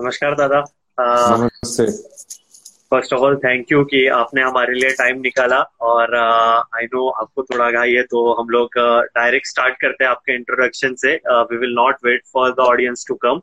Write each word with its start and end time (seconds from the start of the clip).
नमस्कार 0.00 0.34
दादा। 0.34 0.58
नमस्ते। 1.38 1.84
First 2.90 3.12
of 3.12 3.20
all 3.20 3.36
thank 3.36 3.72
you 3.72 3.82
कि 3.84 4.06
आपने 4.18 4.42
हमारे 4.42 4.74
लिए 4.74 4.90
टाइम 4.90 5.20
निकाला 5.20 5.58
और 5.80 6.14
आई 6.16 6.86
uh, 6.86 6.92
नो 6.94 7.08
आपको 7.22 7.42
थोड़ा 7.42 7.70
घाई 7.70 7.92
है 7.92 8.02
तो 8.02 8.22
हम 8.40 8.48
लोग 8.48 8.78
डायरेक्ट 9.18 9.46
स्टार्ट 9.46 9.74
करते 9.80 10.04
हैं 10.04 10.10
आपके 10.10 10.34
इंट्रोडक्शन 10.34 10.94
से। 10.94 11.14
We 11.50 11.56
will 11.56 11.74
not 11.74 11.96
wait 12.04 12.22
for 12.32 12.52
the 12.52 12.66
audience 12.66 13.04
to 13.08 13.14
come 13.26 13.40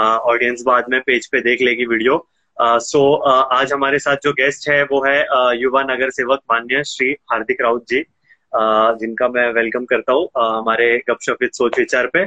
audience 0.00 0.62
बाद 0.66 0.84
में 0.90 1.00
पेज 1.00 1.26
पे 1.26 1.40
देख 1.40 1.62
लेगी 1.62 1.86
video 1.86 2.18
so 2.56 2.66
uh, 2.66 2.78
so, 2.78 3.02
uh, 3.30 3.60
आज 3.60 3.72
हमारे 3.72 3.98
साथ 3.98 4.16
जो 4.24 4.32
गेस्ट 4.32 4.68
है 4.68 4.82
वो 4.84 5.04
है 5.04 5.18
uh, 5.26 5.52
युवा 5.56 5.82
नगर 5.82 6.10
सेवक 6.10 6.40
मान्य 6.52 6.84
श्री 6.86 7.12
हार्दिक 7.32 7.60
राउत 7.62 7.84
जी। 7.90 8.02
uh, 8.02 8.98
जिनका 8.98 9.28
मैं 9.28 9.48
वेलकम 9.52 9.84
करता 9.84 10.12
हूँ 10.12 10.28
uh, 10.28 10.50
हमारे 10.58 10.96
गपशप 11.10 11.48
सोच 11.52 11.78
विचार 11.78 12.06
पे। 12.06 12.26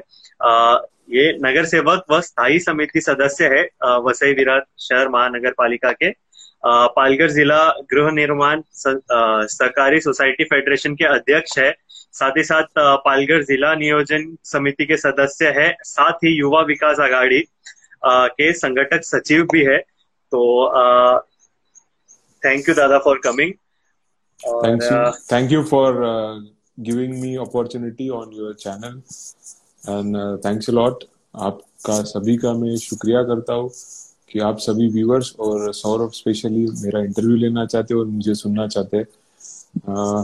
uh, 0.50 0.80
ये 1.10 1.32
नगर 1.44 1.66
सेवक 1.66 2.06
व 2.12 2.20
स्थायी 2.22 2.60
समिति 2.60 3.02
सदस्य 3.02 3.48
है 3.54 3.64
वसई 4.06 4.34
विराट 4.34 4.64
शहर 4.82 5.10
महानगर 5.10 5.52
पालिका 5.58 5.92
के 5.94 6.12
पालघर 6.96 7.30
जिला 7.32 7.64
गृह 7.92 8.12
निर्माण 8.12 8.62
सहकारी 8.74 10.00
सोसाइटी 10.02 10.44
फेडरेशन 10.44 10.96
के 10.96 11.06
अध्यक्ष 11.06 11.58
है। 11.60 11.72
साथ 11.90 12.38
ही 12.38 12.44
साथ 12.44 12.80
पालघर 13.06 13.44
जिला 13.44 13.74
नियोजन 13.76 14.36
समिति 14.46 14.86
के 14.86 14.98
सदस्य 14.98 15.50
है। 15.58 15.76
साथ 15.86 16.24
ही 16.24 16.30
युवा 16.30 16.62
विकास 16.64 17.00
आघाड़ी 17.00 17.40
के 18.06 18.52
संगठक 18.54 19.04
सचिव 19.06 19.44
भी 19.52 19.64
है। 19.66 19.78
तो 19.78 20.42
थैंक 22.44 22.70
यू 22.70 22.76
दादा 22.76 22.98
for 23.00 23.20
coming 23.24 23.54
thank 25.32 25.52
you 25.52 25.64
for 25.66 26.02
giving 26.80 27.14
me 27.22 27.36
opportunity 27.42 28.10
on 28.12 28.32
your 28.34 28.54
channel 28.56 29.02
and 29.84 30.16
thanks 30.45 30.70
lot 30.70 31.03
आपका 31.42 32.02
सभी 32.06 32.36
का 32.38 32.53
मैं 32.53 32.76
शुक्रिया 32.78 33.23
करता 33.23 33.53
हूँ 33.53 33.70
कि 34.30 34.39
आप 34.42 34.58
सभी 34.59 34.88
व्यूअर्स 34.88 35.36
और 35.39 35.73
सौरभ 35.73 36.12
स्पेशली 36.12 36.66
मेरा 36.76 37.00
इंटरव्यू 37.00 37.36
लेना 37.38 37.66
चाहते 37.66 37.94
और 37.94 38.06
मुझे 38.08 38.36
सुनना 38.36 38.67
चाहते 38.67 39.04
uh, 39.04 40.23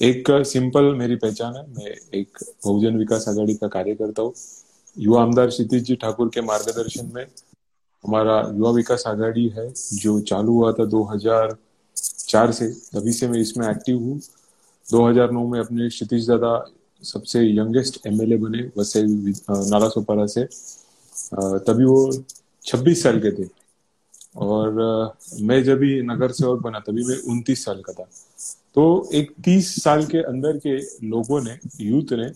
एक 0.00 0.30
सिंपल 0.46 0.94
मेरी 0.94 1.16
पहचान 1.16 1.56
है। 1.56 1.62
मैं 1.68 1.94
एक 2.14 2.38
बहुजन 2.64 2.96
विकास 2.96 3.28
आघाड़ी 3.28 3.54
का 3.54 3.68
कार्य 3.68 3.94
करता 3.94 4.22
हूँ। 4.22 4.32
युवा 4.96 5.22
आमदार 5.22 5.48
क्षितिज 5.48 5.84
जी 5.84 5.96
ठाकुर 5.96 6.28
के 6.34 6.40
मार्गदर्शन 6.40 7.10
में 7.14 7.24
हमारा 8.04 8.38
युवा 8.56 8.70
विकास 8.70 9.04
आघाड़ी 9.06 9.46
है 9.48 9.68
जो 9.94 10.18
चालू 10.30 10.52
हुआ 10.52 10.72
था 10.72 10.84
2004 10.86 12.52
से। 12.52 12.68
तभी 12.92 13.12
से 13.12 13.28
मैं 13.28 13.38
इसमें 13.38 13.68
एक्टिव 13.68 13.98
हूँ। 13.98 14.20
2009 14.86 15.46
में 15.46 15.58
अपने 15.60 15.88
क्षितिज 15.88 16.26
दादा 16.28 16.52
सबसे 17.02 17.40
यंगेस्ट 17.46 18.06
एमएलए 18.06 18.36
बने 18.36 18.62
वैसे 18.76 19.02
नाला 19.70 19.88
सोपारा 19.88 20.26
से। 20.26 20.44
तभी 21.66 21.84
वो 21.84 22.00
26 22.64 23.02
साल 23.02 23.20
के 23.20 23.30
थे। 23.32 23.48
और 24.36 24.72
मैं 25.40 25.62
जब 25.64 25.78
भी 25.78 26.00
नगर 26.02 26.32
सेवक 26.32 26.60
बना, 26.62 26.78
तभी 26.80 27.04
मैं 27.04 27.16
29 27.26 27.64
साल 27.64 27.80
का 27.80 27.92
था। 27.92 28.08
तो 28.74 28.84
एक 29.14 29.30
30 29.44 29.74
साल 29.82 30.04
के 30.06 30.18
अंदर 30.18 30.56
के 30.66 30.76
लोगों 31.08 31.40
ने, 31.42 31.58
यूथ 31.80 32.12
ने 32.12 32.26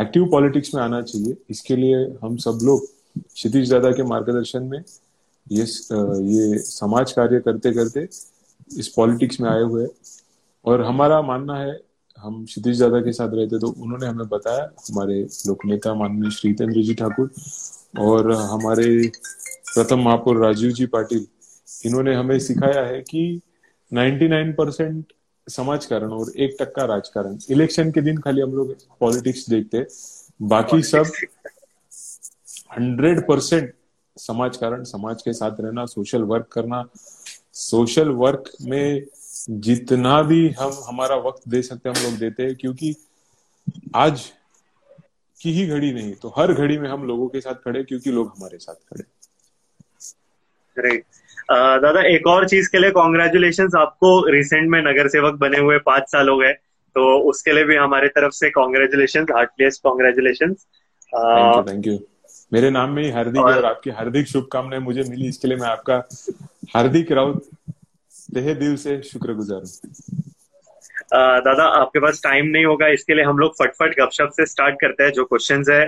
एक्टिव 0.00 0.26
पॉलिटिक्स 0.30 0.74
में 0.74 0.82
आना 0.82 1.00
चाहिए। 1.02 1.36
इसके 1.50 1.76
लिए 1.76 2.04
हम 2.22 2.36
सब 2.36 2.58
लोग 2.62 2.86
क्षितिज 3.18 3.70
दादा 3.70 3.90
के 3.92 4.02
मार्गदर्शन 4.04 4.62
में 4.62 4.78
ये 5.46 5.62
ये 5.62 6.58
समाज 6.58 7.12
कार्य 7.12 7.40
करते 7.40 7.72
करते 7.72 8.08
इस 8.78 8.88
पॉलिटिक्स 8.96 9.40
में 9.40 9.48
आए 9.50 9.62
हुए 9.62 9.86
और 10.64 10.82
हमारा 10.82 11.20
मानना 11.22 11.58
है 11.58 11.78
हम 12.26 12.44
क्षितिज 12.44 12.80
दादा 12.80 13.00
के 13.00 13.12
साथ 13.12 13.34
रहते 13.34 13.58
तो 13.60 13.68
उन्होंने 13.68 14.06
हमें 14.06 14.28
बताया, 14.28 14.70
हमारे 14.88 15.20
लोक 15.46 15.64
नेता 15.66 15.94
माननीय 15.94 16.30
श्रीतेंद्र 16.30 16.82
जी 16.82 16.94
ठाकुर 16.94 17.30
और 18.00 18.30
हमारे 18.32 18.86
प्रथम 19.08 20.00
महापौर 20.04 20.44
राजीव 20.44 20.70
जी 20.72 20.86
पाटिल, 20.86 21.26
इन्होंने 21.86 22.14
हमें 22.14 22.38
सिखाया 22.40 22.82
है 22.86 23.00
कि 23.02 23.40
99 23.92 24.52
परसेंट 24.58 25.12
समाजकारण 25.46 26.10
और 26.12 26.30
एक 26.36 26.56
टक्का 26.60 26.84
राजकारण 26.84 27.38
इलेक्शन 27.50 27.90
के 27.90 28.00
दिन 28.02 28.18
खाली 28.18 28.40
हम 28.40 28.54
लोग 28.54 28.74
पॉलिटिक्स 29.00 29.48
देखते, 29.50 29.86
बाकी 30.42 30.82
सब 30.82 31.12
हंड्रेड 32.72 33.26
परसेंट 33.28 33.72
समाजकारण 34.16 34.82
समाज 34.84 35.22
के 35.22 35.32
साथ 35.32 35.60
रहना, 35.60 35.84
सोशल 35.86 36.22
वर्क 36.24 36.48
करना, 36.52 36.84
सोशल 37.54 38.08
वर्क 38.16 38.50
में 38.62 39.04
जितना 39.48 40.22
भी 40.22 40.48
हम 40.50 40.70
हमारा 40.88 41.16
वक्त 41.16 41.48
दे 41.48 41.62
सकते 41.62 41.88
हैं 41.88 41.96
हम 41.96 42.02
लोग 42.04 42.18
देते 42.18 42.42
हैं 42.42 42.54
क्योंकि 42.56 42.94
आज 43.94 44.32
की 45.40 45.52
ही 45.52 45.66
घड़ी 45.66 45.92
नहीं 45.92 46.14
तो 46.14 46.28
हर 46.38 46.52
घड़ी 46.52 46.78
में 46.78 46.88
हम 46.88 47.04
लोगों 47.04 47.28
के 47.28 47.40
साथ 47.40 47.54
खड़े 47.54 47.84
क्योंकि 47.84 48.10
लोग 48.10 48.32
हमारे 48.38 48.58
साथ 48.58 48.74
खड़े। 48.74 49.04
राइट 50.76 51.04
दादा 51.82 52.00
एक 52.00 52.26
और 52.26 52.48
चीज़ 52.48 52.68
के 52.70 52.78
लिए 52.78 52.90
कॉन्ग्रेचुलेशन 52.90 53.68
आपको 53.78 54.28
रिसेंट 54.28 54.68
में 54.70 54.80
नगर 54.82 55.08
सेवक 55.08 55.34
बने 55.34 55.58
हुए 55.58 55.78
पाँच 55.78 56.02
साल 56.02 56.28
हो 56.28 56.36
गए 56.38 56.52
तो 56.96 57.04
उसके 57.20 57.52
लिए 57.52 57.64
भी 57.64 57.76
हमारे 57.76 58.08
तरफ़ 58.08 58.32
से 58.32 58.50
congratulation 58.50 59.26
heartliest 59.32 59.82
congratulation 59.82 60.54
thank 61.62 61.86
you 61.86 61.98
मेरे 62.52 62.70
नाम 62.70 62.90
में 62.90 63.02
ही 63.02 63.10
हार्दिक 63.10 63.42
और, 63.42 63.56
और 63.56 63.64
आपकी 63.64 63.90
हार्दिक 63.90 64.26
शुभकामनाएँ 64.28 64.82
मुझे 64.82 65.02
मिली 65.02 65.28
इसके 65.28 65.48
लिए 65.48 65.56
मैं 65.56 65.68
आपका 65.68 66.02
हार्दिक 66.74 67.12
राउत 67.12 67.48
तहे 68.34 68.54
दिल 68.54 68.76
से 68.76 69.02
शुक्रगुजार 69.02 69.60
हूँ। 69.60 70.22
दादा 71.40 71.64
आपके 71.80 71.98
पास 72.00 72.20
टाइम 72.22 72.46
नहीं 72.46 72.64
होगा 72.64 72.86
इसके 72.88 73.14
लिए 73.14 73.24
हम 73.24 73.38
लोग 73.38 73.52
फटफट 73.58 73.94
गपशप 74.00 74.30
से 74.36 74.46
स्टार्ट 74.46 74.74
करते 74.80 75.04
हैं 75.04 75.12
जो 75.12 75.24
क्वेश्चन 75.24 75.64
है 75.70 75.80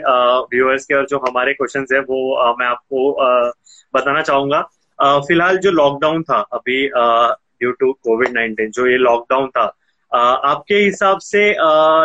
व्यूअर्स 0.52 0.84
के 0.86 0.94
और 0.94 1.06
जो 1.06 1.18
हमारे 1.18 1.54
क्वेश्चन 1.54 1.86
है 1.92 2.00
वो 2.00 2.34
आ, 2.34 2.52
मैं 2.58 2.66
आपको 2.66 3.12
आ, 3.12 3.50
बताना 3.94 4.22
चाहूँगा। 4.22 4.60
फ़िलहाल 4.98 5.58
जो 5.58 5.70
लॉकडाउन 5.70 6.22
था 6.22 6.38
अभी 6.52 6.86
ड्यू 6.88 7.72
टू 7.72 7.92
कोविड 7.92 8.32
नाइन्टीन 8.32 8.70
जो 8.70 8.86
ये 8.86 8.96
लॉकडाउन 8.96 9.48
था 9.48 9.64
आ, 10.12 10.18
आपके 10.18 10.74
हिसाब 10.74 11.18
से 11.18 11.50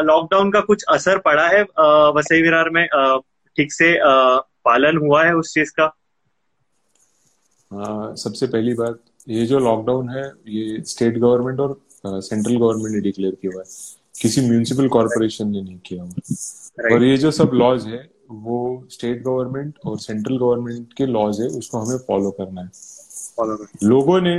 लॉकडाउन 0.06 0.52
का 0.52 0.62
कुछ 0.62 0.84
असर 0.90 1.18
पड़ा 1.18 1.48
है 1.48 1.64
वसई 2.18 2.42
विरार 2.42 2.70
में 2.70 2.88
ठीक 3.58 3.74
से 3.74 3.98
पालन 4.66 4.98
हुआ 4.98 5.24
है 5.24 5.36
उस 5.36 5.54
चीज़ 5.54 5.74
का? 5.80 5.88
सबसे 8.16 8.48
पहली 8.48 8.74
बात 8.74 9.00
ये 9.28 9.46
जो 9.46 9.60
लॉकडाउन 9.60 10.10
है 10.10 10.24
ये 10.48 10.82
स्टेट 10.86 11.18
गवर्नमेंट 11.18 11.60
और 11.60 12.22
सेंट्रल 12.22 12.58
गवर्नमेंट 12.58 12.96
ने 12.96 13.02
डिक्लेयर 13.02 13.36
किया 13.36 13.52
हुआ 13.54 13.62
है। 13.62 13.70
किसी 14.22 14.42
म्यूनिसिपल 14.42 14.88
कॉरपोरेशन 14.88 15.48
ने 15.50 15.62
नहीं 15.62 15.78
किया 15.86 16.04
हुआ 16.04 16.94
और 16.94 17.04
ये 17.04 17.18
जो 17.18 17.32
सब 17.32 17.52
लॉज 17.54 17.86
है 17.88 18.02
वो 18.32 18.58
स्टेट 18.92 19.22
गवर्नमेंट 19.24 19.80
और 19.86 19.98
सेंट्रल 20.00 20.38
गवर्नमेंट 20.38 20.94
के 20.94 21.06
लॉज 21.06 21.42
है 21.42 21.48
उसको 21.58 21.78
हमें 21.78 21.98
फॉलो 22.08 22.32
करना 22.32 22.62
है। 22.62 22.70
लोगों 23.84 24.20
ने 24.22 24.36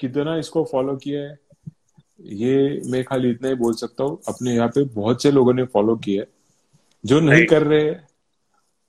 कितना 0.00 0.36
इसको 0.38 0.64
फॉलो 0.64 0.96
किया 0.96 1.20
है 1.20 1.38
ये 2.38 2.80
मैं 2.86 3.02
खाली 3.04 3.30
इतना 3.30 3.48
ही 3.48 3.54
बोल 3.54 3.74
सकता 3.74 4.04
हूँ। 4.04 4.18
अपने 4.28 4.54
यहाँ 4.54 4.68
पे 4.68 4.82
बहुत 4.94 5.22
से 5.22 5.30
लोगों 5.30 5.52
ने 5.54 5.64
फॉलो 5.66 5.96
किया 5.96 6.22
है। 6.22 6.28
जो 7.04 7.20
नहीं 7.20 7.46
कर 7.46 7.62
रहे 7.62 7.94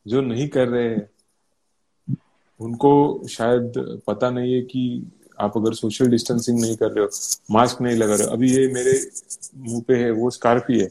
जो 0.06 0.22
नहीं 0.22 0.48
कर 0.50 0.68
रहे 0.68 0.96
उनको 2.60 3.28
शायद 3.30 3.74
पता 4.08 4.30
नहीं 4.30 4.54
है 4.54 4.62
कि 4.62 4.82
आप 5.40 5.58
अगर 5.58 5.74
सोशल 5.74 6.08
डिस्टेंसिंग 6.08 6.60
नहीं 6.62 6.76
कर 6.76 6.92
रहे 6.92 7.04
हो, 7.04 7.10
मास्क 7.52 7.82
नहीं 7.82 7.96
लगा 7.96 8.16
रहे 8.16 8.28
हो, 8.28 8.34
अभी 8.34 8.52
ये 8.52 8.68
मेरे 8.74 9.00
मुँह 9.58 9.82
पे 9.88 9.96
है, 9.96 10.12
वो 10.12 10.30
स्कार्फ 10.30 10.66
ही। 10.70 10.80
है 10.80 10.90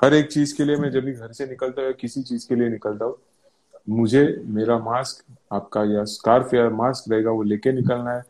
हर 0.00 0.14
एक 0.14 0.30
चीज़ 0.32 0.54
के 0.56 0.64
लिए 0.64 0.76
मैं 0.76 0.90
जब 0.90 1.04
भी 1.04 1.12
घर 1.12 1.32
से 1.32 1.46
निकलता 1.46 1.82
हूँ 1.82 1.92
किसी 1.92 2.22
चीज़ 2.22 2.46
के 2.48 2.54
लिए 2.54 2.68
निकलता 2.68 3.04
हूँ, 3.04 3.16
मुझे 3.88 4.22
मेरा 4.46 4.78
मास्क 4.78 5.24
आपका 5.52 5.82
या 5.84 6.04
स्कार्फ 6.04 6.54
या 6.54 6.68
मास्क 6.70 7.10
रहेगा, 7.12 7.30
वो 7.30 7.42
लेके 7.42 7.72
निकलना 7.72 8.12
है। 8.12 8.22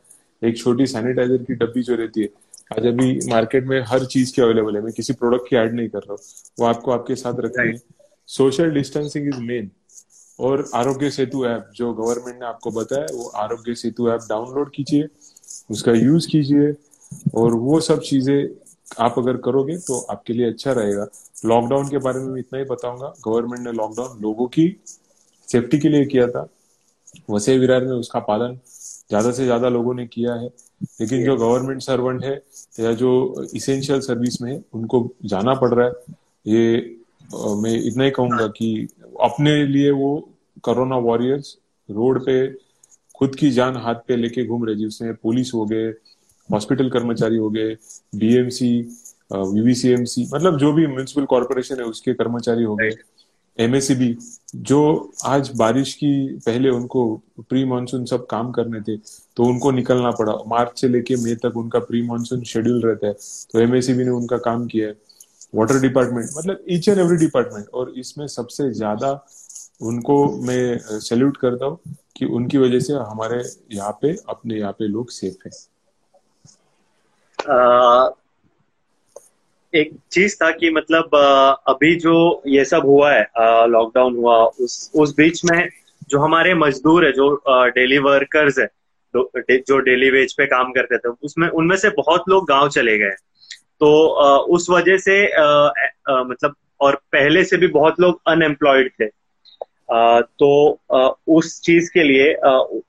एक 0.42 0.58
छोटी 0.58 0.86
सैनिटाइजर 0.86 1.42
की 1.42 1.54
डब्बी 1.54 1.82
जो 1.82 1.94
रहती 1.94 2.22
है, 2.22 2.28
आज 2.72 2.86
अभी 2.86 3.18
मार्केट 3.28 3.66
में 3.66 3.80
हर 3.80 4.04
चीज़ 4.04 4.34
की 4.34 4.42
अवेलेबल 4.42 4.76
है, 4.76 4.82
मैं 4.82 4.92
किसी 4.92 5.12
प्रोडक्ट 5.12 5.48
की 5.50 5.56
ऐड 5.56 5.74
नहीं 5.74 5.88
कर 5.88 5.98
रहा 5.98 6.12
हूँ, 6.12 6.18
वो 6.60 6.66
आपको 6.66 6.90
आपके 6.90 7.14
साथ 7.14 7.40
रखनी 7.40 7.68
है। 7.68 7.80
सोशल 8.28 8.70
डिस्टेंसिंग 8.70 9.28
इज़ 9.28 9.40
मेन, 9.40 9.70
और 10.38 10.68
आरोग्य 10.74 11.10
सेतु 11.10 11.44
ऐप 11.46 11.70
जो 11.74 11.92
गवर्नमेंट 11.94 12.40
ने 12.40 12.46
आपको 12.46 12.70
बताया, 12.70 13.06
वो 13.14 13.28
आरोग्य 13.36 13.74
सेतु 13.74 14.10
ऐप 14.10 14.20
डाउनलोड 14.28 14.70
कीजिए। 14.70 15.08
उसका 15.70 15.92
यूज़ 15.92 16.28
कीजिए 16.28 16.72
और 17.34 17.54
वो 17.54 17.80
सब 17.80 18.00
चीज़ें 18.02 18.48
आप 19.00 19.14
अगर 19.18 19.36
करोगे 19.44 19.76
तो 19.78 19.98
आपके 20.10 20.32
लिए 20.32 20.46
अच्छा 20.46 20.72
रहेगा। 20.72 21.06
लॉकडाउन 21.46 21.88
के 21.88 21.98
बारे 21.98 22.20
में 22.20 22.38
इतना 22.40 22.58
ही 22.58 22.64
बताऊँगा। 22.64 23.12
गवर्नमेंट 23.24 23.66
ने 23.66 23.72
लॉकडाउन 23.72 24.20
लोगों 24.22 24.46
की 24.48 24.68
सेफ्टी 25.48 25.78
के 25.78 25.88
लिए 25.88 26.04
किया 26.06 26.26
था। 26.28 26.48
वसे 27.30 27.56
विरार 27.58 27.84
में 27.84 27.92
उसका 27.92 28.20
पालन 28.20 28.58
ज़्यादा 29.10 29.30
से 29.32 29.44
ज़्यादा 29.44 29.68
लोगों 29.68 29.94
ने 29.94 30.06
किया 30.06 30.34
है। 30.34 30.46
लेकिन 31.00 31.24
जो 31.24 31.36
गवर्नमेंट 31.36 31.82
सर्वेंट 31.82 32.24
है 32.24 32.34
या 32.80 32.92
जो 32.94 33.44
इसेंशियल 33.54 34.00
सर्विस 34.00 34.40
में 34.42 34.52
है, 34.52 34.62
उनको 34.74 35.08
जाना 35.24 35.54
पड़ 35.54 35.72
रहा 35.74 35.86
है। 35.86 35.92
ये 36.46 36.96
मैं 37.56 37.74
इतना 37.82 38.04
ही 38.04 38.10
कहूँगा 38.10 38.46
कि 38.48 38.88
अपने 39.22 39.64
लिए 39.66 39.90
वो 39.92 40.08
कोरोना 40.64 40.96
वॉरियर्स 40.98 41.56
रोड 41.88 42.24
पे 42.26 42.36
खुद 43.16 43.34
की 43.36 43.50
जान 43.52 43.76
हाथ 43.78 43.94
पे 44.08 44.16
लेके 44.16 44.44
घूम 44.46 44.64
रहे 44.66 44.76
जी 44.76 44.86
उसमें 44.86 45.14
पुलिस 45.16 45.52
हो 45.54 45.64
गए, 45.66 45.88
हॉस्पिटल 46.48 46.90
कर्मचारी 46.90 47.36
हो 47.36 47.50
गए 47.50 47.74
बीएमसी 48.14 48.78
वीवीसीएमसी 49.32 50.28
मतलब 50.34 50.58
जो 50.58 50.72
भी 50.72 50.86
म्यूनिसिपल 50.86 51.24
कॉर्पोरेशन 51.26 51.80
है, 51.80 51.84
उसके 51.84 52.14
कर्मचारी 52.14 52.64
हो 52.64 52.76
गए 52.76 52.90
एमएसीबी 53.58 54.16
जो 54.56 54.78
आज 55.26 55.50
बारिश 55.56 55.92
की 55.94 56.10
पहले 56.46 56.70
उनको 56.70 57.04
प्री 57.40 57.64
मानसून 57.64 58.04
सब 58.06 58.26
काम 58.26 58.50
करने 58.52 58.80
थे 58.82 58.96
तो 59.36 59.44
उनको 59.44 59.70
निकलना 59.72 60.10
पड़ा। 60.18 60.32
मार्च 60.48 60.80
से 60.80 60.88
लेके 60.88 61.16
मई 61.16 61.34
तक 61.44 61.56
उनका 61.56 61.78
प्री 61.80 62.02
मानसून 62.08 62.42
शेड्यूल 62.44 62.82
रहता 62.82 63.06
है 63.06 63.12
तो 63.52 63.60
एमएससीबी 63.60 64.04
ने 64.04 64.10
उनका 64.10 64.38
काम 64.40 64.66
किया 64.66 64.88
है। 64.88 64.94
वाटर 65.54 65.80
डिपार्टमेंट 65.80 66.28
मतलब 66.36 66.64
ईच 66.70 66.88
एंड 66.88 66.98
एवरी 66.98 67.16
डिपार्टमेंट 67.16 67.68
और 67.70 67.92
इसमें 67.98 68.26
सबसे 68.28 68.70
ज़्यादा 68.72 69.12
उनको 69.82 70.24
मैं 70.42 71.00
सैल्यूट 71.00 71.36
करता 71.36 71.66
हूँ। 71.66 71.78
कि 72.16 72.24
उनकी 72.26 72.58
वजह 72.58 72.80
से 72.80 72.92
हमारे 72.92 73.42
यहाँ 73.72 73.92
पे, 74.02 74.12
अपने 74.28 74.54
यहाँ 74.56 74.72
पे 74.72 74.88
लोग 74.88 75.10
सेफ़ 75.10 75.36
हैं। 75.44 75.52
एक 79.72 79.90
चीज़ 80.12 80.36
था 80.36 80.50
कि 80.52 80.70
मतलब 80.70 81.14
अभी 81.68 81.94
जो 82.00 82.42
ये 82.46 82.64
सब 82.64 82.82
हुआ 82.86 83.12
है 83.12 83.26
लॉकडाउन 83.68 84.16
हुआ, 84.16 84.36
उस 84.36 84.90
उस 84.94 85.14
बीच 85.16 85.44
में 85.44 85.68
जो 86.08 86.18
हमारे 86.20 86.54
मजदूर 86.54 87.04
है, 87.04 87.12
जो 87.12 87.42
डेली 87.70 87.98
वर्कर्स 88.00 88.58
है 88.58 88.68
जो 89.14 89.78
डेली 89.80 90.10
वेज 90.10 90.32
पे 90.36 90.46
काम 90.46 90.72
करते 90.72 90.98
थे, 90.98 91.08
उसमें, 91.22 91.48
उनमें 91.48 91.76
से 91.76 91.88
बहुत 91.96 92.24
लोग 92.28 92.48
गाँव 92.48 92.68
चले 92.70 92.96
गए 92.98 93.14
तो 93.80 93.88
उस 94.54 94.66
वजह 94.70 94.96
से 94.98 95.22
मतलब 96.24 96.54
और 96.80 96.94
पहले 97.12 97.44
से 97.44 97.56
भी 97.56 97.66
बहुत 97.68 98.00
लोग 98.00 98.20
अनएम्प्लॉयड 98.28 98.90
थे। 99.00 99.06
तो 99.88 100.48
उस 101.28 101.60
चीज़ 101.62 101.90
के 101.94 102.02
लिए 102.02 102.30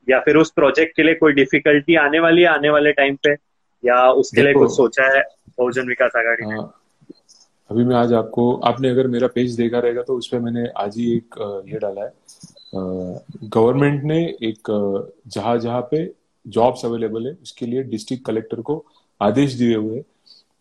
या 0.09 0.19
फिर 0.19 0.37
उस 0.37 0.51
प्रोजेक्ट 0.51 0.95
के 0.95 1.03
लिए 1.03 1.15
कोई 1.15 1.33
डिफिकल्टी 1.33 1.95
आने 1.97 2.19
वाली 2.19 2.41
है 2.41 2.47
आने 2.47 2.69
वाले 2.69 2.91
टाइम 2.93 3.15
पे? 3.23 3.33
या 3.83 4.09
उसके 4.11 4.41
लिए 4.41 4.53
कुछ 4.53 4.71
सोचा 4.71 5.03
है 5.15 5.23
बहुजन 5.59 5.87
विकास 5.87 6.11
आघाड़ी 6.17 6.45
ने। 6.45 6.61
अभी 7.69 7.83
मैं 7.85 7.95
आज 7.95 8.13
आपको 8.13 8.51
आपने 8.65 8.89
अगर 8.89 9.07
मेरा 9.07 9.27
पेज 9.27 9.55
देखा 9.55 9.79
रहेगा 9.79 10.01
तो 10.01 10.17
उस 10.17 10.27
पर 10.27 10.39
मैंने 10.39 10.67
आज 10.77 10.97
ही 10.97 11.11
एक 11.15 11.35
ये 11.67 11.79
डाला 11.79 12.03
है। 12.03 12.11
गवर्नमेंट 12.73 14.03
ने 14.03 14.19
एक 14.43 14.71
जहाँ 15.27 15.57
जहाँ 15.59 15.81
पे 15.91 16.05
जॉब्स 16.45 16.85
अवेलेबल 16.85 17.27
है 17.27 17.33
उसके 17.33 17.65
लिए 17.65 17.83
डिस्ट्रिक्ट 17.83 18.25
कलेक्टर 18.25 18.61
को 18.61 18.83
आदेश 19.21 19.53
दिए 19.53 19.75
हुए 19.75 20.03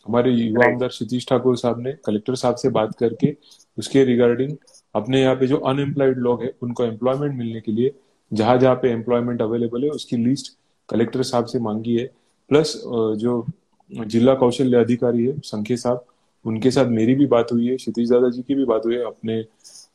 हमारे 0.07 0.31
युवा 0.31 0.67
आमदार 0.67 0.91
सतीश 0.91 1.27
ठाकुर 1.29 1.57
साहब 1.57 1.81
ने 1.81 1.93
कलेक्टर 2.07 2.35
साहब 2.35 2.57
से 2.57 2.69
बात 2.71 2.95
करके 2.99 3.35
उसके 3.79 4.05
रिगार्डिंग 4.05 4.57
अपने 4.97 5.21
यहाँ 5.21 5.35
पे 5.37 5.47
जो 5.47 5.57
अनएम्प्लॉयड 5.59 6.19
लोग 6.19 6.43
हैं, 6.43 6.51
उनको 6.63 6.85
एम्प्लॉयमेंट 6.85 7.35
मिलने 7.35 7.61
के 7.61 7.73
लिए 7.73 7.95
जहाँ 8.33 8.57
जहाँ 8.59 8.75
पे 8.83 8.91
एम्प्लॉयमेंट 8.91 9.43
अवेलेबल 9.43 9.85
है, 9.85 9.91
उसकी 9.91 10.17
लिस्ट 10.17 10.53
कलेक्टर 10.89 11.23
साहब 11.25 11.45
से 11.47 11.59
मांगी 11.61 11.97
है। 11.97 12.07
प्लस 12.51 12.81
जो 13.19 13.47
जिला 13.91 14.35
कौशल्य 14.35 14.77
अधिकारी 14.77 15.27
है 15.27 15.39
संख्य 15.45 15.77
साहब, 15.77 16.05
उनके 16.45 16.71
साथ 16.71 16.87
मेरी 16.89 17.15
भी 17.15 17.27
बात 17.27 17.53
हुई 17.53 17.67
है 17.67 17.77
क्षितिश 17.77 18.09
दादा 18.09 18.29
जी 18.31 18.43
की 18.43 18.55
भी 18.55 18.65
बात 18.65 18.83
हुई 18.87 18.95
है, 18.95 19.05
अपने 19.05 19.41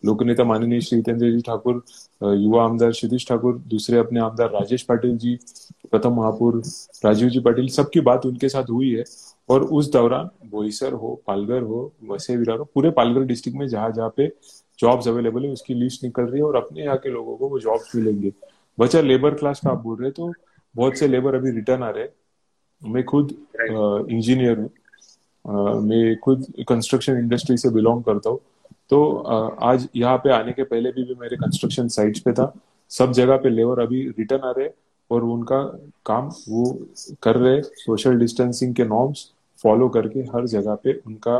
लोक 0.05 0.23
नेता 0.23 0.43
माननीय 0.43 0.81
श्री 0.81 0.97
हितेंद्र 0.97 1.31
जी 1.31 1.41
ठाकुर 1.41 1.83
युवा 2.23 2.63
आमदार 2.63 2.91
क्षितिश 2.91 3.27
ठाकुर, 3.27 3.57
दूसरे 3.67 3.97
अपने 3.97 4.19
आमदार 4.19 4.49
राजेश 4.51 4.81
पाटिल 4.83 5.17
जी, 5.17 5.35
प्रथम 5.91 6.13
महापुर 6.13 6.61
राजीव 7.05 7.29
जी 7.29 7.39
पाटिल, 7.39 7.67
सबकी 7.69 7.99
बात 8.01 8.25
उनके 8.25 8.49
साथ 8.49 8.69
हुई 8.69 8.89
है। 8.91 9.03
और 9.49 9.63
उस 9.63 9.91
दौरान 9.91 10.29
बोईसर 10.49 10.93
हो, 10.93 11.21
पालघर 11.27 11.61
हो, 11.61 11.91
वसे 12.09 12.35
विरार 12.37 12.57
हो, 12.57 12.63
पूरे 12.75 12.89
पालघर 12.91 13.23
डिस्ट्रिक्ट 13.23 13.59
में 13.59 13.67
जहाँ 13.67 13.91
जहाँ 13.91 14.13
पे 14.17 14.27
जॉब्स 14.81 15.07
अवेलेबल 15.07 15.45
है 15.45 15.51
उसकी 15.51 15.73
लिस्ट 15.73 16.03
निकल 16.03 16.23
रही 16.23 16.39
है 16.39 16.45
और 16.45 16.55
अपने 16.55 16.83
यहाँ 16.83 16.97
के 16.97 17.09
लोगों 17.09 17.37
को 17.37 17.49
वो 17.49 17.59
जॉब्स 17.59 17.95
मिलेंगे। 17.95 18.31
बचा 18.77 19.01
लेबर 19.01 19.33
क्लास 19.35 19.59
का 19.59 19.69
आप 19.71 19.83
बोल 19.83 20.01
रहे 20.01 20.11
तो 20.11 20.31
बहुत 20.75 20.97
से 20.97 21.07
लेबर 21.07 21.35
अभी 21.35 21.51
रिटर्न 21.51 21.83
आ 21.83 21.89
रहे 21.89 22.07
मैं 22.81 23.03
खुद 23.05 23.31
इंजीनियर 24.11 24.59
हूँ। 24.59 24.69
मैं 25.81 26.15
खुद 26.19 26.45
कंस्ट्रक्शन 26.69 27.17
इंडस्ट्री 27.17 27.57
से 27.57 27.69
बिलोंग 27.69 28.03
करता 28.03 28.29
हूँ। 28.29 28.39
तो 28.89 29.15
आज 29.63 29.87
यहाँ 29.95 30.17
पे 30.17 30.31
आने 30.33 30.51
के 30.51 30.63
पहले 30.63 30.91
भी, 30.91 31.03
भी 31.03 31.15
मेरे 31.19 31.35
कंस्ट्रक्शन 31.37 31.87
साइट्स 31.89 32.19
पे 32.19 32.31
था। 32.33 32.53
सब 32.91 33.11
जगह 33.13 33.37
पे 33.37 33.49
लेबर 33.49 33.79
अभी 33.79 34.01
रिटर्न 34.09 34.47
आ 34.47 34.51
रहे 34.57 34.69
और 35.11 35.23
उनका 35.25 35.61
काम 36.05 36.29
वो 36.49 36.65
कर 37.23 37.35
रहे 37.37 37.61
सोशल 37.61 38.19
डिस्टेंसिंग 38.19 38.75
के 38.75 38.85
नॉर्म्स 38.85 39.25
फॉलो 39.63 39.87
करके 39.89 40.19
हर 40.33 40.45
जगह 40.47 40.75
पे 40.83 40.93
उनका 41.07 41.37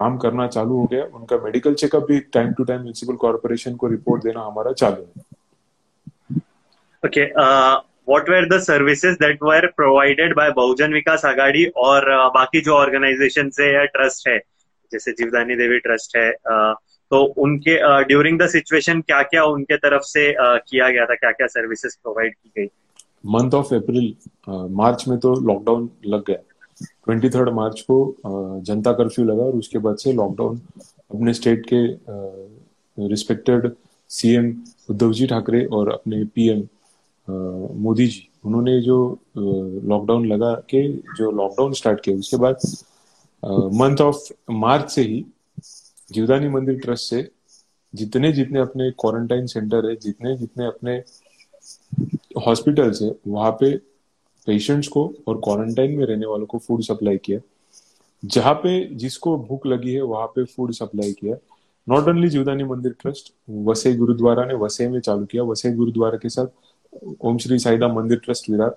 काम 0.00 0.16
करना 0.18 0.46
चालू 0.46 0.76
हो 0.76 0.84
गया 0.84 1.04
उनका 1.14 1.36
मेडिकल 1.44 1.74
चेकअप 1.74 2.06
भी 2.08 2.18
time 2.34 2.52
to 2.52 2.64
time 2.64 2.80
municipal 2.80 3.16
corporation 3.16 3.76
को 3.76 3.86
रिपोर्ट 3.86 4.24
देना 4.24 4.40
हमारा 4.40 4.72
चालू 4.72 5.02
है। 5.02 5.22
Okay 7.02 7.24
what 8.08 8.28
were 8.30 8.48
the 8.48 8.58
services 8.62 9.16
that 9.16 9.42
were 9.42 9.66
provided 9.76 10.34
by 10.36 10.50
Bahujan 10.50 10.92
Vikas 10.92 11.24
Aghadi 11.24 11.64
और 11.76 12.02
uh, 12.02 12.34
बाकी 12.34 12.60
जो 12.60 12.74
ऑर्गेनाइजेशन 12.74 13.50
है 13.60 13.72
या 13.74 13.84
ट्रस्ट 13.96 14.28
है 14.28 14.38
जैसे 14.92 15.12
जीवदानी 15.12 15.56
देवी 15.56 15.78
ट्रस्ट 15.78 16.16
है 16.16 16.30
uh, 16.32 16.74
तो 17.10 17.22
उनके 17.42 17.76
ड्यूरिंग 18.04 18.38
द 18.38 18.46
सिचुएशन 18.48 19.00
क्या 19.00 19.22
क्या 19.22 19.44
उनके 19.46 19.76
तरफ़ 19.76 20.02
से 20.06 20.30
uh, 20.32 20.58
किया 20.68 20.88
गया 20.88 21.06
था 21.06 21.14
क्या 21.14 21.30
क्या 21.32 21.46
सर्विसेज़ 21.46 21.96
प्रोवाइड 22.02 22.34
की 22.34 22.50
गई? 22.58 22.68
मंथ 23.26 23.54
ऑफ़ 23.54 23.74
अप्रैल 23.74 24.14
मार्च 24.76 25.04
में 25.08 25.18
तो 25.18 25.34
लॉकडाउन 25.48 25.88
लग 26.06 26.24
गया। 26.26 26.38
ट्वेंटी 26.80 27.28
थर्ड 27.30 27.48
मार्च 27.54 27.80
को 27.90 27.96
जनता 28.66 28.92
कर्फ्यू 28.92 29.24
लगा 29.24 29.42
और 29.42 29.56
उसके 29.56 29.78
बाद 29.78 29.96
से 29.96 30.12
लॉकडाउन 30.12 30.60
अपने 31.14 31.34
स्टेट 31.34 31.66
के 31.72 31.86
रिस्पेक्टेड 32.98 33.70
सीएम 34.10 34.54
उद्धव 34.90 35.12
जी 35.12 35.26
ठाकरे 35.26 35.64
और 35.66 35.92
अपने 35.92 36.24
पीएम 36.34 36.66
मोदी 37.82 38.06
जी, 38.06 38.28
उन्होंने 38.44 38.80
जो 38.80 38.98
लॉकडाउन 39.36 40.26
लगा 40.26 40.54
के, 40.70 40.88
जो 40.92 41.30
लॉकडाउन 41.30 41.72
स्टार्ट 41.72 42.00
किया, 42.04 42.16
उसके 42.16 42.36
बाद 42.36 42.56
मंथ 43.74 44.00
ऑफ़ 44.00 44.28
मार्च 44.50 44.90
से 44.90 45.02
ही 45.02 45.24
जीवदानी 46.12 46.48
मंदिर 46.48 46.78
ट्रस्ट 46.80 47.10
से 47.10 47.28
जितने 47.94 48.32
जितने 48.32 48.60
अपने 48.60 48.90
क्वारंटाइन 48.90 49.46
सेंटर 49.46 49.88
है, 49.88 49.94
जितने 49.96 50.36
जितने 50.36 50.66
अपने 50.66 50.96
हॉस्पिटल्स 52.46 53.02
है, 53.02 53.10
वहाँ 53.26 53.50
पे 53.60 53.70
पेशेंट्स 54.48 54.88
को 54.88 55.04
और 55.28 55.40
क्वारंटाइन 55.44 55.96
में 55.98 56.04
रहने 56.06 56.26
वालों 56.26 56.46
को 56.46 56.58
फ़ूड 56.58 56.82
सप्लाई 56.82 57.18
किया। 57.24 57.40
जहाँ 58.22 58.54
पे 58.54 58.72
जिसको 58.96 59.36
भूख 59.38 59.66
लगी 59.66 59.92
है, 59.94 60.02
वहाँ 60.02 60.26
पे 60.26 60.44
फ़ूड 60.46 60.72
सप्लाई 60.72 61.12
किया। 61.12 61.36
Not 61.86 62.08
only 62.08 62.28
Jivdani 62.28 62.64
Mandir 62.64 62.94
trust 63.00 63.32
Vasai 63.66 63.94
gurdwara 63.96 64.44
ने 64.44 64.54
वसई 64.56 64.86
में 64.88 64.98
चालू 65.00 65.26
किया। 65.26 65.42
वसई 65.44 65.70
गुरुद्वारा 65.72 66.18
के 66.18 66.28
साथ 66.28 66.46
ओम 67.20 67.38
श्री 67.38 67.58
साईदा 67.58 67.88
मंदिर 67.88 68.18
ट्रस्ट 68.24 68.50
विरार 68.50 68.76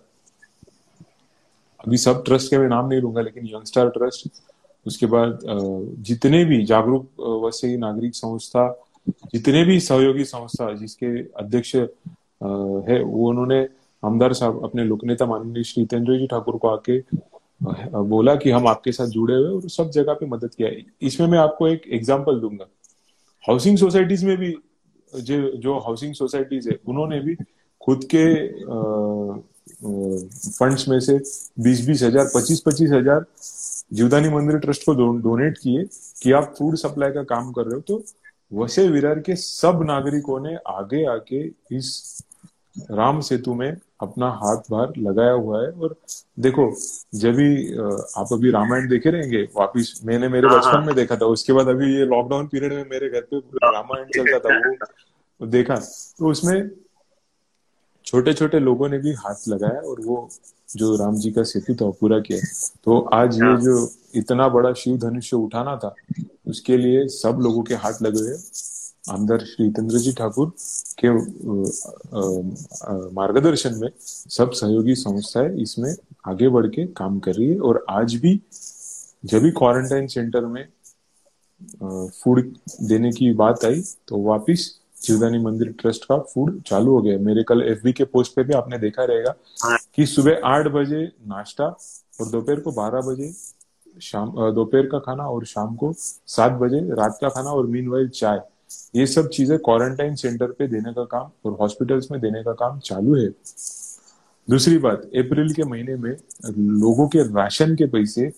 अभी 1.80 1.98
सब 1.98 2.24
ट्रस्ट 2.26 2.50
के 2.50 2.58
मैं 2.58 2.68
नाम 2.70 2.88
नहीं 2.88 3.02
लूँगा, 3.02 3.22
लेकिन 3.22 3.46
यंगस्टार 3.48 3.90
ट्रस्ट 3.90 4.28
उसके 4.86 5.06
बाद 5.06 5.40
जितने 6.02 6.44
भी 6.46 6.64
जागरूक 6.66 7.22
वसई 7.46 7.76
नागरिक 7.78 8.16
संस्था, 8.16 8.64
जितने 9.34 9.64
भी 9.66 9.80
सहयोगी 9.80 10.24
संस्था 10.26 10.72
जिसके 10.76 11.08
अध्यक्ष 11.40 11.76
है, 11.76 13.02
वो 13.04 13.30
उन्होंने 13.30 13.62
आमदार 14.04 14.34
साहब, 14.34 14.64
अपने 14.64 14.84
लोकनेता 14.84 15.26
माननीय 15.26 15.64
श्री 15.64 15.82
हितेंद्र 15.82 16.18
जी 16.20 16.28
ठाकुर 16.28 16.58
को 16.58 16.68
आके 16.68 17.00
बोला 17.62 18.36
कि 18.36 18.52
हम 18.52 18.68
आपके 18.68 18.92
साथ 18.92 19.08
जुड़े 19.10 19.36
हुए 19.36 19.50
और 19.52 19.70
सब 19.70 19.90
जगह 19.92 20.14
पे 20.14 20.26
मदद 20.28 20.54
किया 20.58 20.70
इसमें 21.08 21.28
मैं 21.28 21.40
आपको 21.40 21.68
एक 21.68 21.82
एग्ज़ाम्पल 21.94 22.40
दूँगा। 22.40 22.66
हाउसिंग 23.44 23.78
सोसाइटीज 23.78 24.24
में 24.24 24.38
भी, 24.38 24.52
जो 25.14 25.42
जो 25.58 25.78
हाउसिंग 25.80 26.14
सोसाइटीज 26.16 26.68
है, 26.68 26.80
उन्होंने 26.88 27.20
भी 27.20 27.36
खुद 27.82 28.04
के 28.14 28.26
फंड्स 30.50 30.88
में 30.90 31.00
से 31.00 31.18
बीस 31.60 31.86
बीस 31.88 32.04
हज़ार 32.04 32.26
पच्चीस 32.36 32.62
पच्चीस 32.66 32.92
हज़ार 32.92 33.26
जीवदानी 33.94 34.30
मंदिर 34.30 34.58
ट्रस्ट 34.60 34.86
को 34.86 34.94
डोनेट 35.20 35.58
किए 35.58 35.84
कि 36.24 36.32
आप 36.32 36.54
फ़ूड 36.58 36.76
सप्लाई 36.78 37.12
का 37.12 37.24
काम 37.26 37.52
कर 37.52 37.66
रहे 37.66 37.76
हो। 37.76 37.82
तो 37.82 38.04
वसे 38.52 38.88
विरार 38.88 39.20
के 39.20 39.36
सब 39.36 39.84
नागरिकों 39.86 40.40
ने 40.40 40.56
आगे 40.68 41.06
आके 41.08 41.46
इस 41.78 42.24
राम 42.92 43.20
सेतु 43.22 43.54
में 43.54 43.72
अपना 44.02 44.30
हाथ 44.34 44.70
बाहर 44.72 44.94
लगाया 45.00 45.32
हुआ 45.32 45.62
है 45.62 45.72
और 45.72 45.96
देखो 46.40 46.70
जब 47.16 47.36
भी 47.36 47.74
आप 48.18 48.30
अभी 48.34 48.52
रामायण 48.52 48.88
देखे 48.90 49.10
रहेंगे 49.10 49.42
वापिस 49.56 50.04
मैंने 50.06 50.28
मेरे 50.28 50.48
हाँ, 50.48 50.58
बचपन 50.58 50.70
हाँ। 50.70 50.86
में 50.86 50.96
देखा 50.96 51.16
था 51.16 51.26
उसके 51.28 51.54
बाद 51.54 51.68
अभी 51.68 51.94
ये 51.96 52.06
लॉकडाउन 52.06 52.48
पीरियड 52.48 52.74
में 52.74 52.86
मेरे 52.90 53.10
घर 53.10 53.28
पे 53.34 53.40
रामायण 53.66 54.06
चलता 54.16 54.40
था 54.40 54.60
वो 55.42 55.48
देखा 55.48 55.76
तो 56.20 56.30
उसमें 56.32 56.70
छोटे 58.08 58.34
छोटे 58.34 58.60
लोगों 58.60 58.90
ने 58.90 58.98
भी 58.98 59.12
हाथ 59.16 59.48
लगाया 59.48 59.82
और 59.82 60.02
वो 60.06 60.28
जो 60.70 60.96
राम 60.96 61.16
जी 61.16 61.32
का 61.32 61.44
सेतु 61.44 61.74
था 61.76 61.90
पूरा 62.00 62.20
किया 62.20 62.40
तो 62.84 63.00
आज 63.14 63.36
ये 63.36 63.46
हाँ। 63.46 63.60
जो 63.62 63.90
इतना 64.16 64.48
बड़ा 64.50 64.74
शिव 64.74 64.98
धनुष्य 64.98 65.38
उठाना 65.38 65.76
था 65.76 65.96
उसके 66.48 66.78
लिए 66.78 67.08
सब 67.08 67.40
लोगों 67.42 67.64
के 67.64 67.76
हाथ 67.76 68.02
लगे 68.02 68.20
हुए 68.20 68.38
आमदार 69.04 69.40
श्री 69.46 69.66
जितेंद्र 69.68 69.98
जी 69.98 70.12
ठाकुर 70.14 70.52
के 71.04 71.10
मार्गदर्शन 73.14 73.76
में 73.76 73.90
सब 74.00 74.52
सहयोगी 74.52 74.96
संस्थाएँ 74.96 75.56
इसमें 75.62 75.94
आगे 76.28 76.50
बढ़ 76.50 76.68
के 76.68 76.86
काम 76.98 77.20
कर 77.20 77.34
रही 77.34 77.48
है 77.50 77.60
और 77.62 77.84
आज 77.90 78.16
भी 78.16 78.40
जब 79.24 79.42
भी 79.42 79.52
क्वारंटाइन 79.52 80.08
सेंटर 80.08 80.46
में 80.46 80.66
फ़ूड 81.84 82.54
देने 82.84 83.12
की 83.12 83.34
बात 83.36 83.66
आई 83.66 83.82
तो 84.08 84.22
वापिस 84.24 84.68
जीवदानी 85.04 85.38
मंदिर 85.40 85.72
ट्रस्ट 85.80 86.06
का 86.06 86.18
फ़ूड 86.24 86.62
चालू 86.62 86.92
हो 86.92 87.02
गया। 87.02 87.18
मेरे 87.20 87.44
कल 87.44 87.62
एफबी 87.62 87.94
के 87.94 88.04
पोस्ट 88.06 88.36
पे 88.36 88.44
भी 88.44 88.54
आपने 88.54 88.78
देखा 88.80 89.04
रहेगा 89.04 89.34
कि 89.96 90.06
सुबह 90.06 90.42
आठ 90.46 90.68
बजे 90.74 91.04
नाश्ता 91.28 91.66
और 91.66 92.30
दोपहर 92.30 92.60
को 92.60 92.72
बारह 92.72 93.02
बजे 93.02 93.32
शाम 94.02 94.32
दोपहर 94.54 94.86
का 94.88 95.00
खाना 95.00 95.24
और 95.30 95.46
शाम 95.46 95.76
को 95.76 95.94
सात 95.98 96.52
बजे 96.62 96.80
रात 96.96 97.18
का 97.22 97.30
खाना 97.30 97.50
और 97.52 97.68
मीन 97.68 98.08
चाय। 98.10 98.40
ये 98.96 99.06
सब 99.08 99.30
चीज़ें 99.30 99.58
क्वारंटाइन 99.60 100.16
सेंटर 100.16 100.52
पे 100.52 100.68
देने 100.68 100.94
का 100.94 101.04
काम 101.12 101.30
और 101.46 101.58
हॉस्पिटल्स 101.60 102.12
में 102.12 102.20
देने 102.22 102.44
का 102.44 102.54
काम 102.56 102.80
चालू 102.80 103.16
है। 103.16 103.30
दूसरी 104.48 104.78
बात 104.80 105.02
अप्रैल 105.18 105.54
के 105.54 105.64
महीने 105.64 105.96
में 105.96 106.12
लोगों 106.80 107.08
के 107.08 107.24
राशन 107.26 107.76
के 107.76 107.86
पैसे 107.88 108.32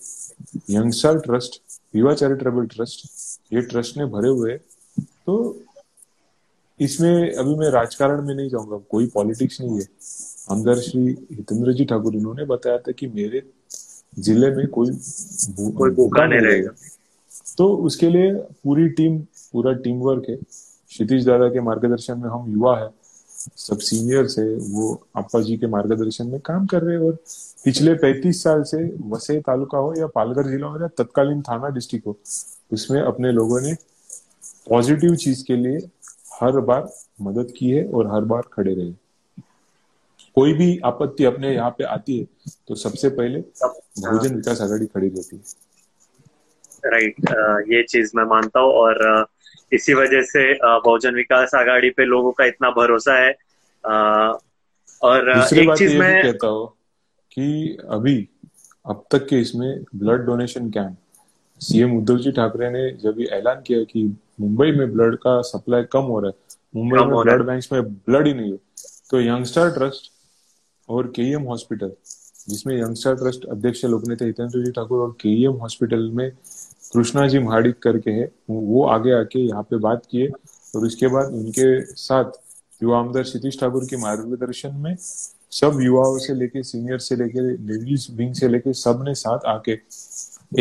youngster 0.70 1.18
trust 1.20 1.60
Yuva 1.96 2.14
charitable 2.14 2.66
trust 2.66 3.52
ये 3.54 3.60
ट्रस्ट 3.62 3.96
ने 3.96 4.06
भरे 4.06 4.28
हुए 4.30 4.56
तो 4.96 5.34
इसमें 6.80 7.32
अभी 7.32 7.54
मैं 7.56 7.70
राजकारण 7.70 8.26
में 8.26 8.34
नहीं 8.34 8.48
जाऊँगा 8.50 8.76
कोई 8.90 9.06
पॉलिटिक्स 9.14 9.60
नहीं 9.60 9.78
है। 9.78 9.86
आमदार 10.50 10.78
श्री 10.80 11.02
हितेंद्र 11.30 11.72
जी 11.72 11.84
ठाकुर 11.84 12.14
इन्होंने 12.16 12.44
बताया 12.46 12.78
था 12.78 12.92
कि 12.92 13.06
मेरे 13.08 13.42
ज़िले 14.18 14.50
में 14.56 14.66
कोई 14.68 14.90
कोई 15.76 15.90
भूखा 15.90 16.26
नहीं 16.26 16.40
रहेगा। 16.40 16.70
तो 17.58 17.68
उसके 17.86 18.08
लिए 18.10 18.32
पूरी 18.64 18.88
टीम 18.90 19.18
पूरा 19.54 19.72
टीम 19.82 19.98
वर्क 20.00 20.28
है। 20.28 20.36
क्षितिज 20.36 21.26
दादा 21.26 21.48
के 21.48 21.60
मार्गदर्शन 21.62 22.18
में 22.18 22.28
हम 22.30 22.52
युवा 22.52 22.78
है। 22.78 22.88
सब 23.58 23.78
सीनियर्स 23.80 24.38
है। 24.38 24.46
वो 24.70 24.92
अप्पा 25.16 25.40
जी 25.40 25.56
के 25.56 25.66
मार्गदर्शन 25.68 26.26
में 26.28 26.40
काम 26.40 26.66
कर 26.66 26.82
रहे 26.82 26.96
हैं 26.96 27.02
और 27.02 27.16
पिछले 27.64 27.94
35 27.96 28.42
साल 28.42 28.62
से 28.62 28.78
वसई 29.08 29.38
तालुका 29.40 29.78
हो 29.78 29.92
या 29.98 30.06
पालघर 30.14 30.48
जिला 30.50 30.66
हो 30.66 30.80
या 30.80 30.88
तत्कालीन 30.98 31.42
थाना 31.42 31.68
डिस्ट्रिक्ट 31.70 32.06
हो, 32.06 32.16
उसमें 32.72 33.00
अपने 33.02 33.32
लोगों 33.32 33.60
ने 33.60 33.74
पॉजिटिव 34.68 35.14
चीज़ 35.16 35.44
के 35.44 35.56
लिए 35.56 35.78
हर 36.34 36.60
बार 36.62 36.88
मदद 37.22 37.52
की 37.56 37.70
है 37.70 37.84
और 37.88 38.06
हर 38.14 38.24
बार 38.24 38.42
खड़े 38.52 38.74
रहे 38.74 38.92
कोई 40.36 40.52
भी 40.52 40.78
आपत्ति 40.84 41.24
अपने 41.24 41.54
यहाँ 41.54 41.70
पे 41.70 41.84
आती 41.86 42.18
है 42.18 42.26
तो 42.68 42.74
सबसे 42.76 43.08
पहले 43.10 43.40
बहुजन 43.62 44.34
विकास 44.34 44.60
आघाड़ी 44.60 44.86
खड़ी 44.86 45.08
रहती 45.08 45.36
है। 45.36 45.42
राइट 46.86 47.30
ये 47.68 47.82
चीज़ 47.84 48.10
मैं 48.16 48.24
मानता 48.24 48.60
हूँ 48.60 48.72
और 48.72 49.26
इसी 49.72 49.94
वजह 49.94 50.22
से 50.22 50.52
बहुजन 50.62 51.14
विकास 51.14 51.54
आघाड़ी 51.54 51.90
पे 51.90 52.04
लोगों 52.04 52.32
का 52.32 52.44
इतना 52.44 52.70
भरोसा 52.70 53.18
है। 53.18 53.34
और 55.02 55.30
एक 55.30 55.74
चीज़ 55.74 55.96
मैं 55.98 56.22
कहता 56.22 56.46
हूँ 56.46 56.66
कि 57.32 57.76
अभी 57.90 58.16
अब 58.84 59.04
तक 59.10 59.26
के 59.26 59.40
इसमें 59.40 59.84
blood 59.96 60.24
donation 60.26 60.70
camp 60.70 60.96
CM 61.60 61.96
Uddhav 61.98 62.18
ji 62.18 62.32
Thackeray 62.32 62.70
ने 62.70 62.90
जब 63.02 63.20
ये 63.20 63.26
ऐलान 63.26 63.62
किया 63.66 63.82
कि 63.84 64.04
मुंबई 64.40 64.72
में 64.72 64.92
ब्लड 64.92 65.16
का 65.16 65.40
सप्लाई 65.42 65.84
कम 65.84 66.02
हो 66.02 66.20
रहा 66.20 66.30
है 66.30 66.56
मुंबई 66.76 67.04
में 67.04 67.20
ब्लड 67.20 67.42
बैंक 67.42 67.64
में 67.72 67.82
ब्लड 67.94 68.26
ही 68.26 68.34
नहीं 68.34 68.52
है 68.52 68.58
तो 69.10 69.20
यंगस्टर 69.20 69.70
ट्रस्ट 69.70 70.12
और 70.88 71.06
के 71.06 71.22
हॉस्पिटल 71.22 71.92
जिसमें 72.48 72.74
यंगस्टर 72.76 73.14
ट्रस्ट 73.14 73.44
अध्यक्ष 73.44 73.84
लोग 73.84 74.08
ने 74.08 74.16
थे 74.16 74.24
हितेंद्र 74.24 74.64
जी 74.64 74.70
ठाकुर 74.72 75.00
और 75.00 75.12
के 75.20 75.28
हॉस्पिटल 75.60 76.10
में 76.14 76.30
कृष्णा 76.94 77.26
जी 77.28 77.38
महाडिक 77.38 77.78
करके 77.82 78.10
है, 78.10 78.30
वो 78.50 78.82
आगे 78.86 79.12
आके 79.12 79.40
यहाँ 79.40 79.62
पे 79.62 79.76
बात 79.78 80.02
किए 80.10 80.28
और 80.74 80.84
उसके 80.86 81.06
बाद 81.08 81.32
उनके 81.34 81.80
साथ 81.96 82.30
युवा 82.82 82.98
आमदार 82.98 83.22
क्षितिश 83.22 83.58
ठाकुर 83.60 83.84
के 83.90 83.96
मार्गदर्शन 83.96 84.74
में 84.76 84.94
सब 84.98 85.78
युवाओं 85.82 86.18
से 86.18 86.34
लेके 86.34 86.62
सीनियर 86.62 86.98
से 86.98 87.16
लेके 87.16 87.40
लेडीज़ 87.40 88.06
विंग 88.16 88.34
से 88.34 88.48
लेके 88.48 88.72
सबने 88.72 89.14
साथ 89.14 89.46
आके 89.46 89.78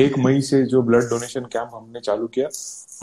एक 0.02 0.18
मई 0.20 0.42
से 0.42 0.64
जो 0.66 0.82
ब्लड 0.82 1.10
डोनेशन 1.10 1.46
कैंप 1.54 1.70
हमने 1.74 2.00
चालू 2.00 2.28
किया, 2.28 2.48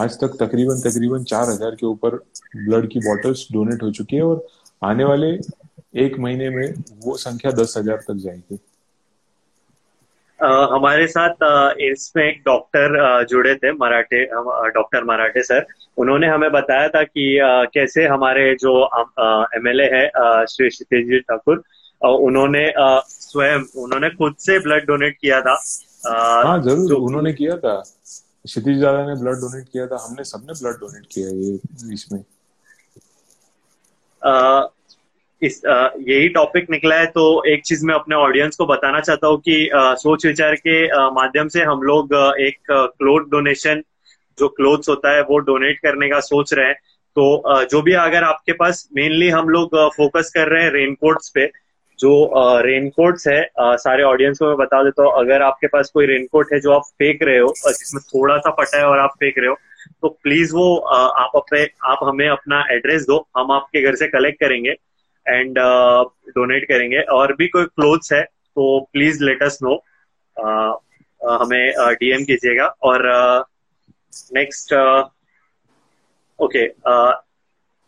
आज 0.00 0.18
तक 0.20 0.36
तकरीबन 0.40 0.80
तकरीबन 0.80 1.24
चार 1.24 1.48
हज़ार 1.50 1.74
के 1.74 1.86
ऊपर 1.86 2.16
ब्लड 2.56 2.88
की 2.92 2.98
बॉटल्स 3.00 3.46
डोनेट 3.52 3.82
हो 3.82 3.90
चुकी 3.90 4.16
है 4.16 4.22
और 4.22 4.46
आने 4.82 5.04
वाले 5.04 5.30
एक 6.04 6.18
महीने 6.18 6.50
में 6.50 6.72
वो 7.04 7.16
संख्या 7.18 7.52
दस 7.52 7.74
हज़ार 7.78 8.04
तक 8.08 8.14
जाएगी। 8.16 8.58
हमारे 10.42 11.06
साथ 11.06 11.42
इसमें 11.82 12.22
एक 12.24 12.40
डॉक्टर 12.46 13.24
जुड़े 13.30 13.54
थे 13.54 13.72
मराठे 13.74 14.24
डॉक्टर 14.74 15.04
मराठे 15.04 15.42
सर। 15.42 15.66
उन्होंने 15.98 16.26
हमें 16.28 16.50
बताया 16.52 16.88
था 16.88 17.02
कि 17.04 17.26
कैसे 17.74 18.06
हमारे 18.06 18.54
जो 18.60 18.72
एमएलए 19.56 19.88
है 19.94 20.06
श्री 20.46 20.68
क्षितिज 20.68 21.20
ठाकुर 21.22 21.62
उन्होंने 22.02 22.64
स्वयं 22.76 23.64
उन्होंने 23.82 24.10
खुद 24.10 24.34
से 24.40 24.58
ब्लड 24.58 24.86
डोनेट 24.86 25.16
किया 25.20 25.40
था। 25.40 25.54
हाँ 26.46 26.60
ज़रूर 26.62 26.92
उन्होंने 26.94 27.32
किया 27.32 27.56
था। 27.56 27.82
क्षितिज 28.46 28.80
दादा 28.82 29.06
ने 29.06 29.14
ब्लड 29.20 29.40
डोनेट 29.40 29.68
किया 29.72 29.86
था 29.86 29.96
हमने 30.04 30.24
सबने 30.24 30.52
ब्लड 30.60 30.76
डोनेट 30.80 31.06
किया 31.12 31.28
ये 31.30 31.94
इसमें। 31.94 32.22
इस 35.42 35.60
यही 35.64 36.28
टॉपिक 36.28 36.70
निकला 36.70 36.96
है 36.96 37.06
तो 37.08 37.22
एक 37.52 37.62
चीज़ 37.64 37.84
मैं 37.86 37.94
अपने 37.94 38.16
ऑडियंस 38.16 38.56
को 38.56 38.66
बताना 38.66 39.00
चाहता 39.00 39.26
हूँ 39.26 39.38
कि 39.40 39.68
सोच 39.74 40.26
विचार 40.26 40.54
के 40.56 40.84
माध्यम 41.12 41.48
से 41.48 41.62
हम 41.62 41.82
लोग 41.82 42.14
एक 42.40 42.58
क्लोथ 42.70 43.30
डोनेशन 43.30 43.82
जो 44.38 44.48
क्लोथ्स 44.50 44.88
होता 44.88 45.14
है, 45.14 45.22
वो 45.22 45.38
डोनेट 45.38 45.78
करने 45.78 46.08
का 46.08 46.20
सोच 46.22 46.52
रहे 46.54 46.66
हैं। 46.66 46.74
तो 47.16 47.64
जो 47.70 47.80
भी 47.82 47.92
अगर 47.94 48.24
आपके 48.24 48.52
पास 48.52 48.88
मेनली 48.96 49.28
हम 49.30 49.48
लोग 49.48 49.76
फोकस 49.96 50.30
कर 50.34 50.48
रहे 50.48 50.62
हैं 50.64 50.70
रेनकोट्स 50.72 51.28
पे, 51.34 51.46
जो 51.98 52.60
रेनकोट्स 52.64 53.26
है 53.28 53.40
सारे 53.56 54.02
ऑडियंस 54.02 54.38
को 54.38 54.46
मैं 54.46 54.56
बता 54.56 54.82
देता 54.84 55.02
हूँ, 55.02 55.12
अगर 55.18 55.42
आपके 55.42 55.66
पास 55.66 55.90
कोई 55.94 56.06
रेनकोट 56.06 56.52
है 56.52 56.60
जो 56.60 56.72
आप 56.72 56.82
फेंक 56.98 57.22
रहे 57.22 57.38
हो 57.38 57.52
जिसमें 57.68 58.02
थोड़ा 58.04 58.36
सा 58.38 58.50
फटा 58.60 58.78
है 58.78 58.84
और 58.84 58.98
आप 58.98 59.14
फेंक 59.20 59.38
रहे 59.38 59.48
हो 59.48 59.56
तो 60.02 60.08
प्लीज़ 60.22 60.54
वो 60.54 60.76
आप 60.76 61.32
अपने, 61.36 61.66
आप 61.84 61.98
हमें 62.04 62.28
अपना 62.28 62.64
एड्रेस 62.72 63.02
दो, 63.02 63.26
हम 63.36 63.50
आपके 63.52 63.82
घर 63.82 63.94
से 63.94 64.08
कलेक्ट 64.08 64.40
करेंगे। 64.40 64.74
एंड 65.30 65.58
डोनेट 65.58 66.62
uh, 66.62 66.68
करेंगे। 66.68 67.00
और 67.12 67.34
भी 67.36 67.48
कोई 67.48 67.64
क्लोथ्स 67.66 68.12
है 68.12 68.22
तो 68.22 68.80
प्लीज़ 68.92 69.22
लेट 69.24 69.42
अस 69.42 69.58
नो 69.62 69.74
हमें 71.20 71.72
डीएम 72.00 72.20
uh, 72.20 72.26
कीजिएगा। 72.26 72.66
और 72.82 73.08
नेक्स्ट 74.34 74.74
ओके 76.38 76.66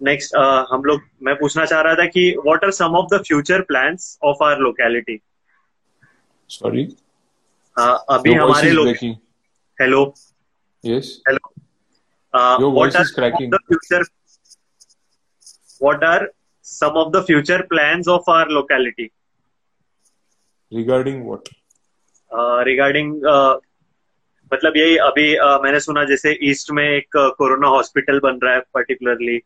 नेक्स्ट 0.01 0.35
हम 0.71 0.83
लोग 0.85 1.01
मैं 1.23 1.35
पूछना 1.37 1.65
चाह 1.65 1.81
रहा 1.83 1.95
था 1.95 2.05
कि 2.07 2.25
what 2.39 2.65
are 2.65 2.71
some 2.71 2.97
of 2.97 3.15
the 3.15 3.21
future 3.27 3.63
plans 3.63 4.19
of 4.25 4.43
our 4.45 4.59
locality 4.59 5.21
sorry 6.51 6.85
अभी 7.77 8.35
हमारे 8.35 8.71
लोग 8.71 8.89
hello 9.79 10.03
yes 10.85 11.11
hello 11.29 12.71
what 12.71 12.97
are 12.97 13.05
the 13.45 13.59
future 13.69 14.03
what 15.83 16.05
are 16.05 16.31
some 16.63 16.97
of 16.97 17.13
the 17.13 17.23
future 17.23 17.63
plans 17.65 18.09
of 18.09 18.29
our 18.29 18.49
locality. 18.49 19.13
Regarding 20.73 21.25
what? 21.25 21.49
Uh, 22.31 22.63
regarding 22.65 23.21
uh, 23.27 23.57
मतलब 24.53 24.77
यही 24.77 24.97
अभी 24.99 25.27
uh, 25.37 25.63
मैंने 25.63 25.81
सुना 25.81 26.05
जैसे 26.05 26.39
east 26.51 26.71
में 26.71 26.85
एक 26.85 27.17
कोरोना 27.39 27.67
uh, 27.67 27.75
हॉस्पिटल 27.75 28.21
बन 28.21 28.39
रहा 28.43 28.55
है 28.55 28.61
पर्टिकुलरली 28.75 29.37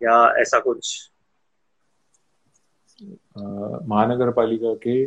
या 0.00 0.16
ऐसा 0.40 0.60
कुछ 0.60 1.10
uh, 3.38 3.82
महानगर 3.88 4.30
पालिका 4.30 4.74
के 4.86 5.04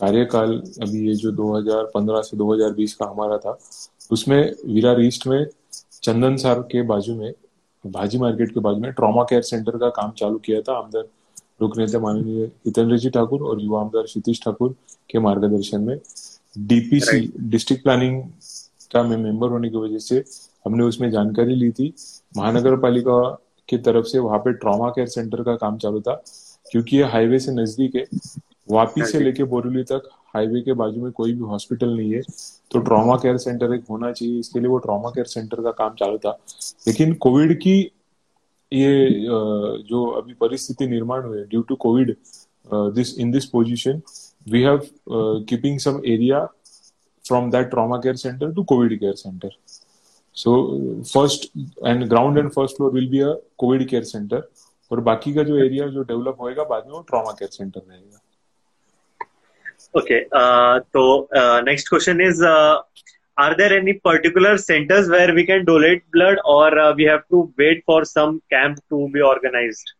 कार्यकाल 0.00 0.56
अभी 0.82 1.06
ये 1.08 1.14
जो 1.14 1.30
2015 1.32 2.22
से 2.22 2.36
2020 2.36 2.92
का 2.92 3.06
हमारा 3.06 3.38
था 3.38 3.58
उसमें 4.12 4.40
विरार 4.74 5.00
ईस्ट 5.00 5.26
में 5.26 5.44
चंदन 6.02 6.36
सार 6.36 6.60
के 6.72 6.82
बाजू 6.82 7.14
में 7.14 7.32
भाजी 7.84 8.18
मार्केट 8.18 8.52
के 8.54 8.60
बाजू 8.60 8.80
में 8.80 8.92
ट्रॉमा 8.92 9.22
केयर 9.22 9.42
सेंटर 9.42 9.76
का 9.78 9.88
काम 9.90 10.10
चालू 10.10 10.38
किया 10.38 10.60
था 10.60 10.76
आमदार 10.78 11.02
लोक 11.62 11.76
नेता 11.78 11.98
माननीय 11.98 12.44
हितेंद्र 12.66 12.98
जी 12.98 13.10
ठाकुर 13.10 13.42
और 13.42 13.60
युवा 13.62 13.80
आमदार 13.80 14.02
क्षितिश 14.02 14.40
ठाकुर 14.44 14.74
के 15.10 15.18
मार्गदर्शन 15.18 15.80
में। 15.80 15.98
डीपीसी 16.58 17.32
डिस्ट्रिक्ट 17.50 17.82
प्लानिंग 17.82 18.22
का 18.92 19.02
मैं 19.02 19.16
मेंबर 19.16 19.48
होने 19.48 19.68
की 19.70 19.76
वजह 19.76 19.98
से 19.98 20.24
हमने 20.64 20.84
उसमें 20.84 21.10
जानकारी 21.10 21.54
ली 21.54 21.70
थी। 21.70 21.92
महानगर 22.36 22.76
पालिका 22.76 23.20
की 23.68 23.78
तरफ़ 23.78 24.06
से 24.06 24.18
वहाँ 24.18 24.38
पे 24.38 24.52
ट्रॉमा 24.54 24.88
केयर 24.90 25.06
सेंटर 25.08 25.42
का 25.42 25.54
काम 25.56 25.76
चालू 25.78 26.00
था 26.00 26.14
क्योंकि 26.66 26.96
ये 26.96 27.04
हाईवे 27.04 27.38
से 27.38 27.52
नज़दीक 27.52 27.96
है। 27.96 28.04
वापी 28.68 29.04
से 29.04 29.20
लेके 29.20 29.44
बोरीली 29.44 29.82
तक 29.82 30.08
हाईवे 30.34 30.60
के 30.62 30.72
बाजू 30.80 31.02
में 31.02 31.12
कोई 31.12 31.32
भी 31.32 31.44
हॉस्पिटल 31.46 31.96
नहीं 31.96 32.12
है 32.12 32.20
तो 32.70 32.78
ट्रॉमा 32.80 33.16
केयर 33.22 33.36
सेंटर 33.38 33.74
एक 33.74 33.84
होना 33.90 34.12
चाहिए। 34.12 34.38
इसके 34.40 34.60
लिए 34.60 34.68
वो 34.68 34.78
ट्रॉमा 34.78 35.10
केयर 35.10 35.26
सेंटर 35.26 35.62
का 35.62 35.70
काम 35.78 35.94
चालू 35.94 36.18
था। 36.18 36.38
लेकिन 36.86 37.14
कोविड 37.26 37.58
की 37.62 37.78
ये 38.72 39.08
जो 39.88 40.04
अभी 40.20 40.34
परिस्थिति 40.40 40.86
निर्माण 40.86 41.24
हुई 41.24 41.42
due 41.44 41.62
to 41.68 41.76
COVID 41.84 42.14
this 42.94 43.18
in 43.18 43.30
this 43.30 43.44
position 43.50 44.00
we 44.46 44.62
have 44.62 44.80
keeping 45.48 45.78
some 45.80 46.00
area 46.06 46.44
from 47.24 47.50
that 47.50 47.70
trauma 47.70 47.96
care 47.96 48.16
centre 48.16 48.52
to 48.54 48.64
COVID 48.64 48.98
care 49.00 49.14
centre 49.16 49.56
so 50.36 50.52
first 51.04 51.50
and 51.86 52.08
ground 52.08 52.38
and 52.38 52.50
first 52.50 52.76
floor 52.76 52.92
will 52.92 53.08
be 53.10 53.20
a 53.20 53.34
COVID 53.58 53.88
care 53.88 54.04
centre 54.04 54.48
और 54.90 55.00
बाकी 55.00 55.32
का 55.34 55.42
जो 55.42 55.56
area 55.64 55.86
जो 55.88 56.02
develop 56.02 56.36
होएगा, 56.40 56.64
बाद 56.64 56.86
में 56.86 56.92
वो 56.92 57.00
trauma 57.08 57.32
care 57.32 57.50
centre 57.50 57.80
रहेगा। 57.80 58.20
Okay. 59.94 60.26
Uh, 60.32 60.80
so 60.92 61.28
uh, 61.34 61.60
next 61.62 61.88
question 61.88 62.20
is: 62.20 62.40
uh, 62.42 62.78
Are 63.36 63.56
there 63.56 63.72
any 63.76 63.94
particular 63.94 64.56
centers 64.58 65.08
where 65.08 65.34
we 65.34 65.44
can 65.44 65.64
donate 65.64 66.02
blood, 66.12 66.38
or 66.44 66.78
uh, 66.78 66.94
we 66.94 67.04
have 67.04 67.26
to 67.30 67.52
wait 67.58 67.82
for 67.84 68.04
some 68.04 68.40
camp 68.50 68.78
to 68.90 69.08
be 69.12 69.20
organized? 69.20 69.92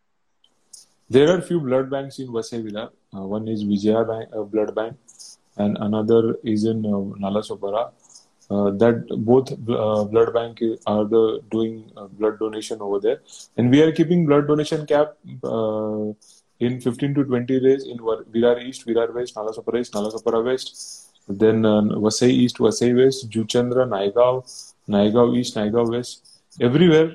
There 1.09 1.29
are 1.29 1.41
few 1.41 1.59
blood 1.59 1.89
banks 1.89 2.19
in 2.19 2.27
Vasai 2.27 2.89
Uh, 3.13 3.25
one 3.27 3.47
is 3.49 3.63
Vijaya 3.63 4.05
bank, 4.05 4.29
uh, 4.33 4.43
Blood 4.43 4.73
Bank, 4.73 4.95
and 5.57 5.77
another 5.81 6.37
is 6.43 6.63
in 6.63 6.83
Nalasopara. 6.83 7.91
that 8.79 9.03
both 9.25 9.49
blood 9.65 10.33
bank 10.33 10.61
are 10.93 11.03
the 11.11 11.41
doing 11.51 11.75
blood 12.19 12.39
donation 12.39 12.81
over 12.81 12.99
there 13.05 13.19
and 13.57 13.71
we 13.75 13.81
are 13.83 13.91
keeping 13.99 14.25
blood 14.25 14.47
donation 14.49 14.85
cap 14.85 15.13
in 16.61 16.79
15 16.79 17.15
to 17.15 17.23
20 17.23 17.59
days 17.59 17.85
in 17.85 17.97
Virar 17.97 18.61
East, 18.63 18.85
Virar 18.85 19.13
West, 19.13 19.35
Nalasopara 19.35 19.79
East, 19.81 19.93
Nalasopara 19.93 20.43
West, 20.45 21.09
then 21.27 21.65
uh, 21.65 21.81
Vasai 22.05 22.29
East, 22.29 22.57
Vasai 22.57 22.95
West, 22.95 23.29
Juchandra, 23.29 23.87
Naigaon, 23.95 24.37
Naigaon 24.87 25.37
East, 25.37 25.55
Naigaon 25.55 25.91
West. 25.91 26.41
Everywhere 26.59 27.11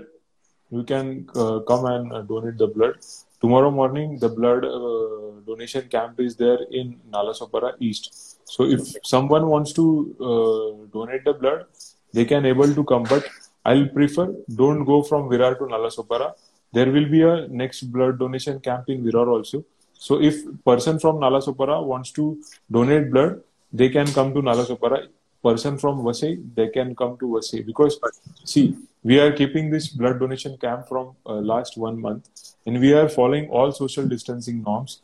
you 0.70 0.82
can 0.82 1.28
uh, 1.36 1.60
come 1.60 1.86
and 1.86 2.12
uh, 2.12 2.22
donate 2.22 2.58
the 2.58 2.66
blood. 2.66 2.96
Tomorrow 3.40 3.70
morning, 3.70 4.18
the 4.18 4.28
blood 4.28 4.64
uh, 4.64 5.40
donation 5.46 5.88
camp 5.88 6.18
is 6.18 6.34
there 6.36 6.58
in 6.70 6.98
Nalasopara 7.12 7.74
East. 7.78 8.38
So 8.44 8.64
if 8.64 8.80
someone 9.04 9.46
wants 9.46 9.72
to 9.74 9.84
uh, 10.20 10.86
donate 10.92 11.24
the 11.24 11.34
blood, 11.34 11.66
they 12.12 12.24
can 12.24 12.46
able 12.46 12.74
to 12.74 12.84
come. 12.84 13.04
But 13.04 13.28
I'll 13.64 13.88
prefer 13.88 14.34
don't 14.54 14.84
go 14.84 15.02
from 15.02 15.28
Virar 15.28 15.56
to 15.58 15.64
Nalasopara. 15.64 16.32
There 16.72 16.90
will 16.90 17.08
be 17.08 17.22
a 17.22 17.48
next 17.48 17.82
blood 17.92 18.18
donation 18.18 18.60
camp 18.60 18.88
in 18.88 19.04
Virar 19.04 19.28
also. 19.28 19.64
So 19.94 20.20
if 20.20 20.42
person 20.64 20.98
from 20.98 21.16
Nalasopara 21.16 21.82
wants 21.84 22.10
to 22.12 22.40
donate 22.70 23.10
blood, 23.10 23.42
they 23.72 23.88
can 23.88 24.06
come 24.08 24.34
to 24.34 24.40
Nalasopara. 24.40 25.08
Person 25.42 25.78
from 25.78 25.98
Vasai, 26.00 26.42
they 26.56 26.68
can 26.68 26.96
come 26.96 27.16
to 27.18 27.26
Vasai 27.26 27.64
because 27.64 28.00
see 28.44 28.76
we 29.08 29.18
are 29.20 29.32
keeping 29.32 29.70
this 29.70 29.86
blood 29.88 30.18
donation 30.18 30.56
camp 30.62 30.88
from 30.88 31.14
uh, 31.26 31.34
last 31.50 31.76
one 31.76 32.00
month 32.00 32.28
and 32.66 32.80
we 32.80 32.92
are 32.92 33.08
following 33.08 33.48
all 33.48 33.70
social 33.70 34.06
distancing 34.12 34.62
norms 34.68 34.94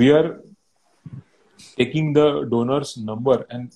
we 0.00 0.10
are 0.16 0.40
taking 1.78 2.12
the 2.18 2.26
donors 2.54 2.90
number 2.98 3.36
and 3.50 3.72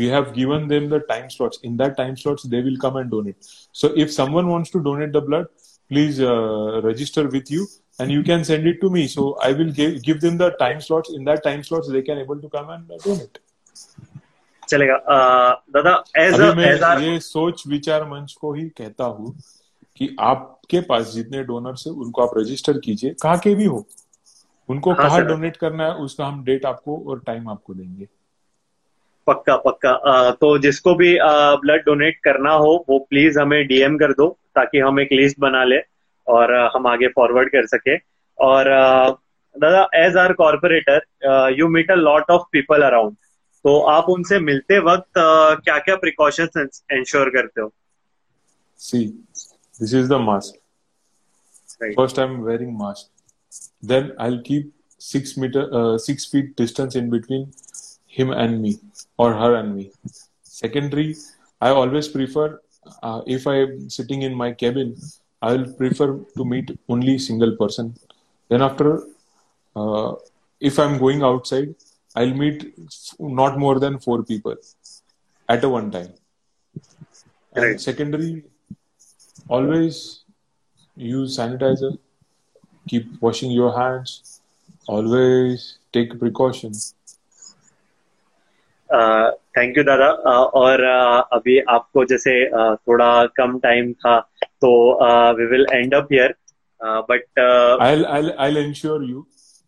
we 0.00 0.06
have 0.14 0.34
given 0.34 0.68
them 0.72 0.90
the 0.94 1.00
time 1.12 1.30
slots 1.36 1.58
in 1.68 1.78
that 1.82 1.96
time 2.00 2.16
slots 2.22 2.42
they 2.54 2.60
will 2.66 2.78
come 2.84 2.96
and 3.02 3.10
donate 3.10 3.48
so 3.72 3.92
if 4.04 4.12
someone 4.12 4.48
wants 4.54 4.70
to 4.76 4.82
donate 4.90 5.12
the 5.18 5.24
blood 5.30 5.46
please 5.90 6.20
uh, 6.20 6.80
register 6.82 7.28
with 7.28 7.50
you 7.50 7.66
and 8.00 8.10
you 8.10 8.22
can 8.22 8.44
send 8.44 8.66
it 8.66 8.80
to 8.80 8.90
me. 8.90 9.06
So 9.06 9.36
i 9.48 9.52
will 9.52 9.72
give, 9.72 10.02
give 10.02 10.20
them 10.20 10.36
the 10.38 10.50
time 10.62 10.80
slots. 10.80 11.12
In 11.14 11.24
that 11.24 11.42
time 11.44 11.62
slots 11.62 11.90
they 11.90 12.02
can 12.02 12.18
able 12.18 12.40
to 12.40 12.48
come 12.48 12.70
and 12.70 12.90
uh, 12.90 12.98
donate. 13.04 13.38
चलेगा। 14.68 14.96
दादा 15.74 15.92
as 16.18 16.40
मैं 16.56 17.00
ये 17.02 17.18
सोच 17.20 17.62
विचार 17.68 18.04
मंच 18.10 18.32
को 18.40 18.52
ही 18.54 18.68
कहता 18.78 19.04
हूँ 19.04 19.34
कि 19.96 20.08
आपके 20.20 20.80
पास 20.88 21.12
जितने 21.12 21.42
डोनर 21.44 21.74
है 21.86 21.92
उनको 21.92 22.22
आप 22.22 22.30
रजिस्टर 22.38 22.78
कीजिए। 22.84 23.14
कहा 23.22 23.36
के 23.44 23.54
भी 23.54 23.64
हो। 23.64 23.86
उनको 24.68 24.92
हाँ 24.92 25.08
कहा 25.08 25.18
डोनेट 25.28 25.56
करना 25.56 25.84
है 25.84 25.94
उसका 26.04 26.26
हम 26.26 26.42
डेट 26.44 26.66
आपको 26.66 26.98
और 27.10 27.20
टाइम 27.26 27.48
आपको 27.50 27.74
देंगे। 27.74 28.08
पक्का 29.26 29.56
पक्का। 29.56 29.90
आ, 29.90 30.30
तो 30.30 30.58
जिसको 30.58 30.94
भी 30.94 31.16
ब्लड 31.22 31.84
डोनेट 31.86 32.18
करना 32.24 32.52
हो 32.52 32.84
वो 32.88 32.98
प्लीज़ 33.10 33.38
हमें 33.38 33.66
डीएम 33.66 33.96
कर 33.98 34.12
दो। 34.12 34.26
ताकि 34.56 34.78
हम 34.78 35.00
एक 35.00 35.12
लिस्ट 35.12 35.40
बना 35.40 35.62
ले 35.64 35.78
और 36.26 36.54
हम 36.74 36.86
आगे 36.86 37.08
फॉरवर्ड 37.16 37.48
कर 37.50 37.66
सके। 37.66 37.96
और 38.38 38.68
दादा 39.54 39.88
as 39.96 40.16
our 40.16 40.32
corporator 40.40 41.54
you 41.58 41.68
meet 41.76 41.90
a 41.90 41.94
lot 41.94 42.30
of 42.30 42.42
people 42.52 42.82
around 42.86 43.16
तो 43.64 43.78
आप 43.90 44.08
उनसे 44.10 44.38
मिलते 44.40 44.78
वक्त 44.86 45.18
क्या 45.18 45.78
क्या 45.78 45.96
प्रिकॉशन 45.96 46.68
इंश्योर 46.98 47.30
करते 47.36 47.60
हो? 47.60 47.72
See 48.78 49.04
this 49.80 49.94
is 49.94 50.08
the 50.10 50.20
mask 50.26 50.58
first 51.96 52.18
I 52.18 52.26
am 52.26 52.40
wearing 52.44 52.76
mask 52.78 53.86
then 53.88 54.12
I 54.20 54.30
will 54.30 54.38
keep 54.46 54.72
six 55.00 55.34
metre 55.38 55.96
six 56.06 56.30
feet 56.32 56.54
distance 56.60 56.96
in 56.96 57.10
between 57.10 57.50
him 58.16 58.30
and 58.42 58.54
me 58.60 58.70
or 59.22 59.24
her 59.38 59.48
and 59.56 59.72
me. 59.78 59.82
Secondary 60.50 61.08
i 61.62 61.68
always 61.80 62.06
prefer 62.12 62.44
uh, 63.02 63.20
if 63.26 63.46
i 63.46 63.56
am 63.64 63.90
sitting 63.98 64.22
in 64.28 64.34
my 64.42 64.50
cabin 64.62 64.94
i 65.42 65.52
will 65.54 65.68
prefer 65.82 66.08
to 66.36 66.44
meet 66.52 66.70
only 66.88 67.18
single 67.18 67.54
person 67.62 67.94
then 68.50 68.62
after 68.68 68.88
uh, 69.80 70.12
if 70.70 70.78
i'm 70.84 70.96
going 71.04 71.22
outside 71.30 71.74
I'll 72.16 72.32
meet 72.32 72.74
not 73.20 73.58
more 73.58 73.78
than 73.78 73.98
four 73.98 74.22
people 74.22 74.56
at 75.50 75.62
a 75.62 75.68
one 75.68 75.90
time. 75.90 76.14
Right. 77.54 77.72
And 77.72 77.80
secondary, 77.80 78.44
always 79.48 80.24
use 80.96 81.36
sanitizer, 81.36 81.98
keep 82.88 83.20
washing 83.20 83.50
your 83.50 83.78
hands, 83.78 84.40
always 84.86 85.78
take 85.92 86.18
precautions. 86.18 86.94
Thank 89.57 89.77
you 89.77 89.83
दादा 89.83 90.09
और 90.61 90.83
अभी 91.33 91.59
आपको 91.69 92.05
जैसे 92.05 92.33
थोड़ा 92.75 93.25
कम 93.37 93.57
time 93.59 93.93
था 93.93 94.19
तो 94.61 94.71
we 95.37 95.45
will 95.45 95.65
end 95.73 95.93
up 95.95 96.07
here 96.11 96.35
but 96.83 97.39
I'll 97.87 98.05
I'll 98.15 98.31
I'll 98.45 98.57
ensure 98.57 99.03
you 99.03 99.27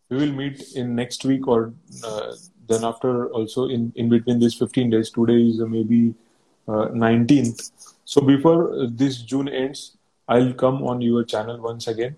we 0.09 0.17
will 0.17 0.31
meet 0.31 0.63
in 0.75 0.95
next 0.95 1.25
week 1.25 1.47
or 1.47 1.73
uh, 2.03 2.33
then 2.67 2.83
after 2.83 3.29
also 3.39 3.67
in 3.67 3.91
in 3.95 4.09
between 4.09 4.39
these 4.39 4.55
15 4.55 4.89
days 4.89 5.11
today 5.17 5.41
is 5.49 5.59
maybe 5.75 6.13
uh, 6.67 6.87
19th 7.03 7.71
so 8.05 8.21
before 8.21 8.87
this 9.01 9.21
june 9.33 9.49
ends 9.49 9.83
i'll 10.27 10.53
come 10.53 10.81
on 10.83 11.01
your 11.01 11.23
channel 11.23 11.61
once 11.61 11.87
again 11.87 12.15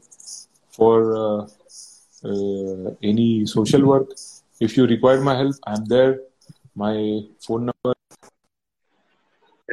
for 0.78 0.96
uh, 1.24 1.42
uh, 2.30 2.92
any 3.12 3.46
social 3.46 3.86
work 3.86 4.16
if 4.60 4.78
you 4.78 4.88
require 4.88 5.22
my 5.22 5.36
help 5.36 5.56
i'm 5.74 5.86
there 5.86 6.20
My 6.75 7.23
phone 7.41 7.71
number 7.71 7.95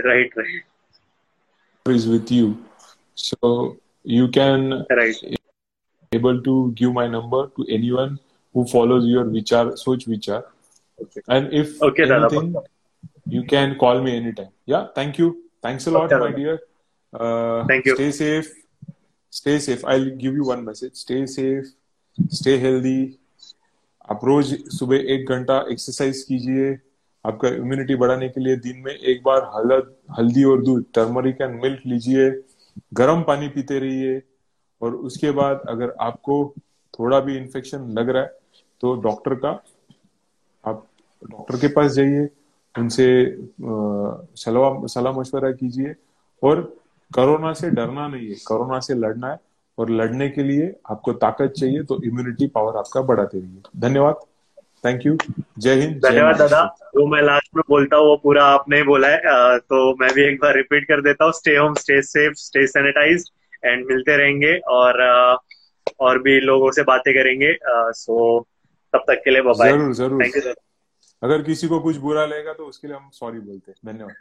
right 0.04 0.32
right 0.36 1.96
is 1.96 2.08
with 2.08 2.32
you 2.32 2.58
so 3.16 3.78
you 4.04 4.28
can 4.28 4.86
right 4.90 5.38
able 6.14 6.42
to 6.42 6.72
give 6.76 6.94
my 6.94 7.08
number 7.08 7.48
to 7.56 7.66
anyone 7.70 8.20
who 8.54 8.66
follows 8.66 9.06
your 9.06 9.26
vichar, 9.26 9.78
Soch 9.78 10.06
Vichar. 10.06 10.44
Okay. 11.02 11.22
And 11.28 11.54
if 11.54 11.82
okay, 11.82 12.12
anything, 12.12 12.56
you 13.28 13.44
can 13.44 13.78
call 13.78 14.02
me 14.02 14.16
anytime. 14.16 14.50
Yeah, 14.66 14.88
thank 14.96 15.18
you. 15.18 15.44
Thanks 15.62 15.88
a 15.88 15.92
lot, 15.92 16.12
okay, 16.12 16.20
my 16.20 16.32
dear. 16.32 16.60
Uh, 17.14 17.66
thank 17.68 17.86
you. 17.86 17.96
Stay 17.96 18.12
safe. 18.12 18.52
Stay 19.30 19.60
safe. 19.60 19.86
I'll 19.86 20.10
give 20.10 20.34
you 20.34 20.46
one 20.46 20.64
message. 20.66 20.96
Stay 20.96 21.26
safe. 21.26 21.66
Stay 22.30 22.58
healthy. 22.58 23.18
आप 24.12 24.22
रोज 24.26 24.52
सुबह 24.74 25.08
एक 25.14 25.30
घंटा 25.30 25.56
exercise 25.72 26.22
कीजिए 26.28 26.68
आपका 27.26 27.48
immunity 27.50 27.96
बढ़ाने 27.96 28.30
के 28.30 28.42
लिए 28.42 28.56
दिन 28.58 28.82
में 28.86 28.94
एक 28.94 29.22
बार 29.24 29.50
हल्द, 29.56 29.94
हल्दी 30.20 30.44
और 30.44 30.64
दूध 30.64 30.86
टर्मरिक 30.94 31.42
एंड 31.42 31.62
मिल्क 31.64 31.82
लीजिए, 31.86 32.30
गर्म 32.94 33.22
पानी 33.24 33.48
पीते 33.50 33.80
रहिए 33.80 34.22
और 34.82 34.96
उसके 34.98 35.32
बाद 35.32 35.62
अगर 35.70 35.94
आपको 36.02 36.44
थोड़ा 36.94 37.20
भी 37.20 37.38
इन्फेक्शन 37.38 37.90
लग 38.00 38.10
रहा 38.10 38.24
है 38.24 38.36
तो 38.82 38.96
डॉक्टर 39.02 39.36
का, 39.36 39.50
आप 40.64 40.86
डॉक्टर 41.22 41.58
के 41.58 41.68
पास 41.68 41.92
जाइए, 41.92 42.28
उनसे 42.76 43.08
सलाह 44.38 44.86
सलाह 44.88 45.20
मशवरा 45.20 45.52
कीजिए 45.54 45.96
और 46.44 46.62
कोरोना 47.12 47.54
से 47.54 47.70
डरना 47.72 48.08
नहीं 48.08 48.28
है, 48.28 48.36
कोरोना 48.48 48.80
से 48.80 48.94
लड़ना 48.96 49.32
है 49.32 49.40
और 49.78 49.90
लड़ने 49.92 50.30
के 50.30 50.44
लिए 50.44 50.74
आपको 50.92 51.14
ताकत 51.16 51.54
चाहिए 51.58 51.84
तो 51.84 52.02
इम्यूनिटी 52.04 52.48
पावर 52.48 52.78
आपका 52.78 53.02
बढ़ाते 53.02 53.40
रहिए। 53.40 53.62
धन्यवाद। 53.78 54.16
थैंक 54.84 55.06
यू 55.06 55.16
जय 55.60 55.76
हिंद 55.76 55.96
धन्यवाद 56.04 56.38
दादा। 56.38 56.64
जो 56.88 57.06
मैं 57.08 57.22
लास्ट 57.22 57.56
में 57.56 57.62
बोलता 57.70 57.98
हूँ 57.98 58.08
वो 58.08 58.16
पूरा 58.24 58.44
आपने 58.48 58.78
ही 58.78 58.84
बोला 58.84 59.08
है। 59.08 59.58
तो 59.60 59.80
मैं 59.98 60.14
भी 60.14 60.24
एक 60.24 60.40
बार 60.42 60.56
रिपीट 60.56 60.88
कर 60.88 61.02
देता 61.02 61.26
हूँ। 61.26 61.34
Stay 61.34 61.56
home 61.56 61.74
stay 61.76 62.02
safe 62.04 62.34
stay 62.38 62.66
sanitize 62.68 63.30
and 63.64 63.86
मिलते 63.88 64.18
रहेंगे 64.18 64.58
और 64.72 65.02
और 66.00 66.22
भी 66.22 66.40
लोगों 66.42 66.72
से 66.72 66.84
बातें 66.84 67.14
करेंगे। 67.14 67.56
सो 67.64 68.40
तब 68.94 69.04
तक 69.08 69.22
के 69.24 69.32
लिए 69.32 69.42
बाय 69.44 69.72
ज़रूर 69.72 69.94
ज़रूर। 69.96 70.24
थैंक 70.24 70.38
यू 70.38 70.54
अगर 71.22 71.42
किसी 71.44 71.68
को 71.68 71.80
कुछ 71.80 71.98
बुरा 71.98 72.26
लगेगा 72.26 72.54
तो 72.54 72.66
उसके 72.66 72.88
लिए 72.88 72.96
हम 72.98 73.10
सॉरी 73.14 73.40
बोलते 73.40 73.72
हैं। 73.72 73.78
धन्यवाद। 73.86 74.16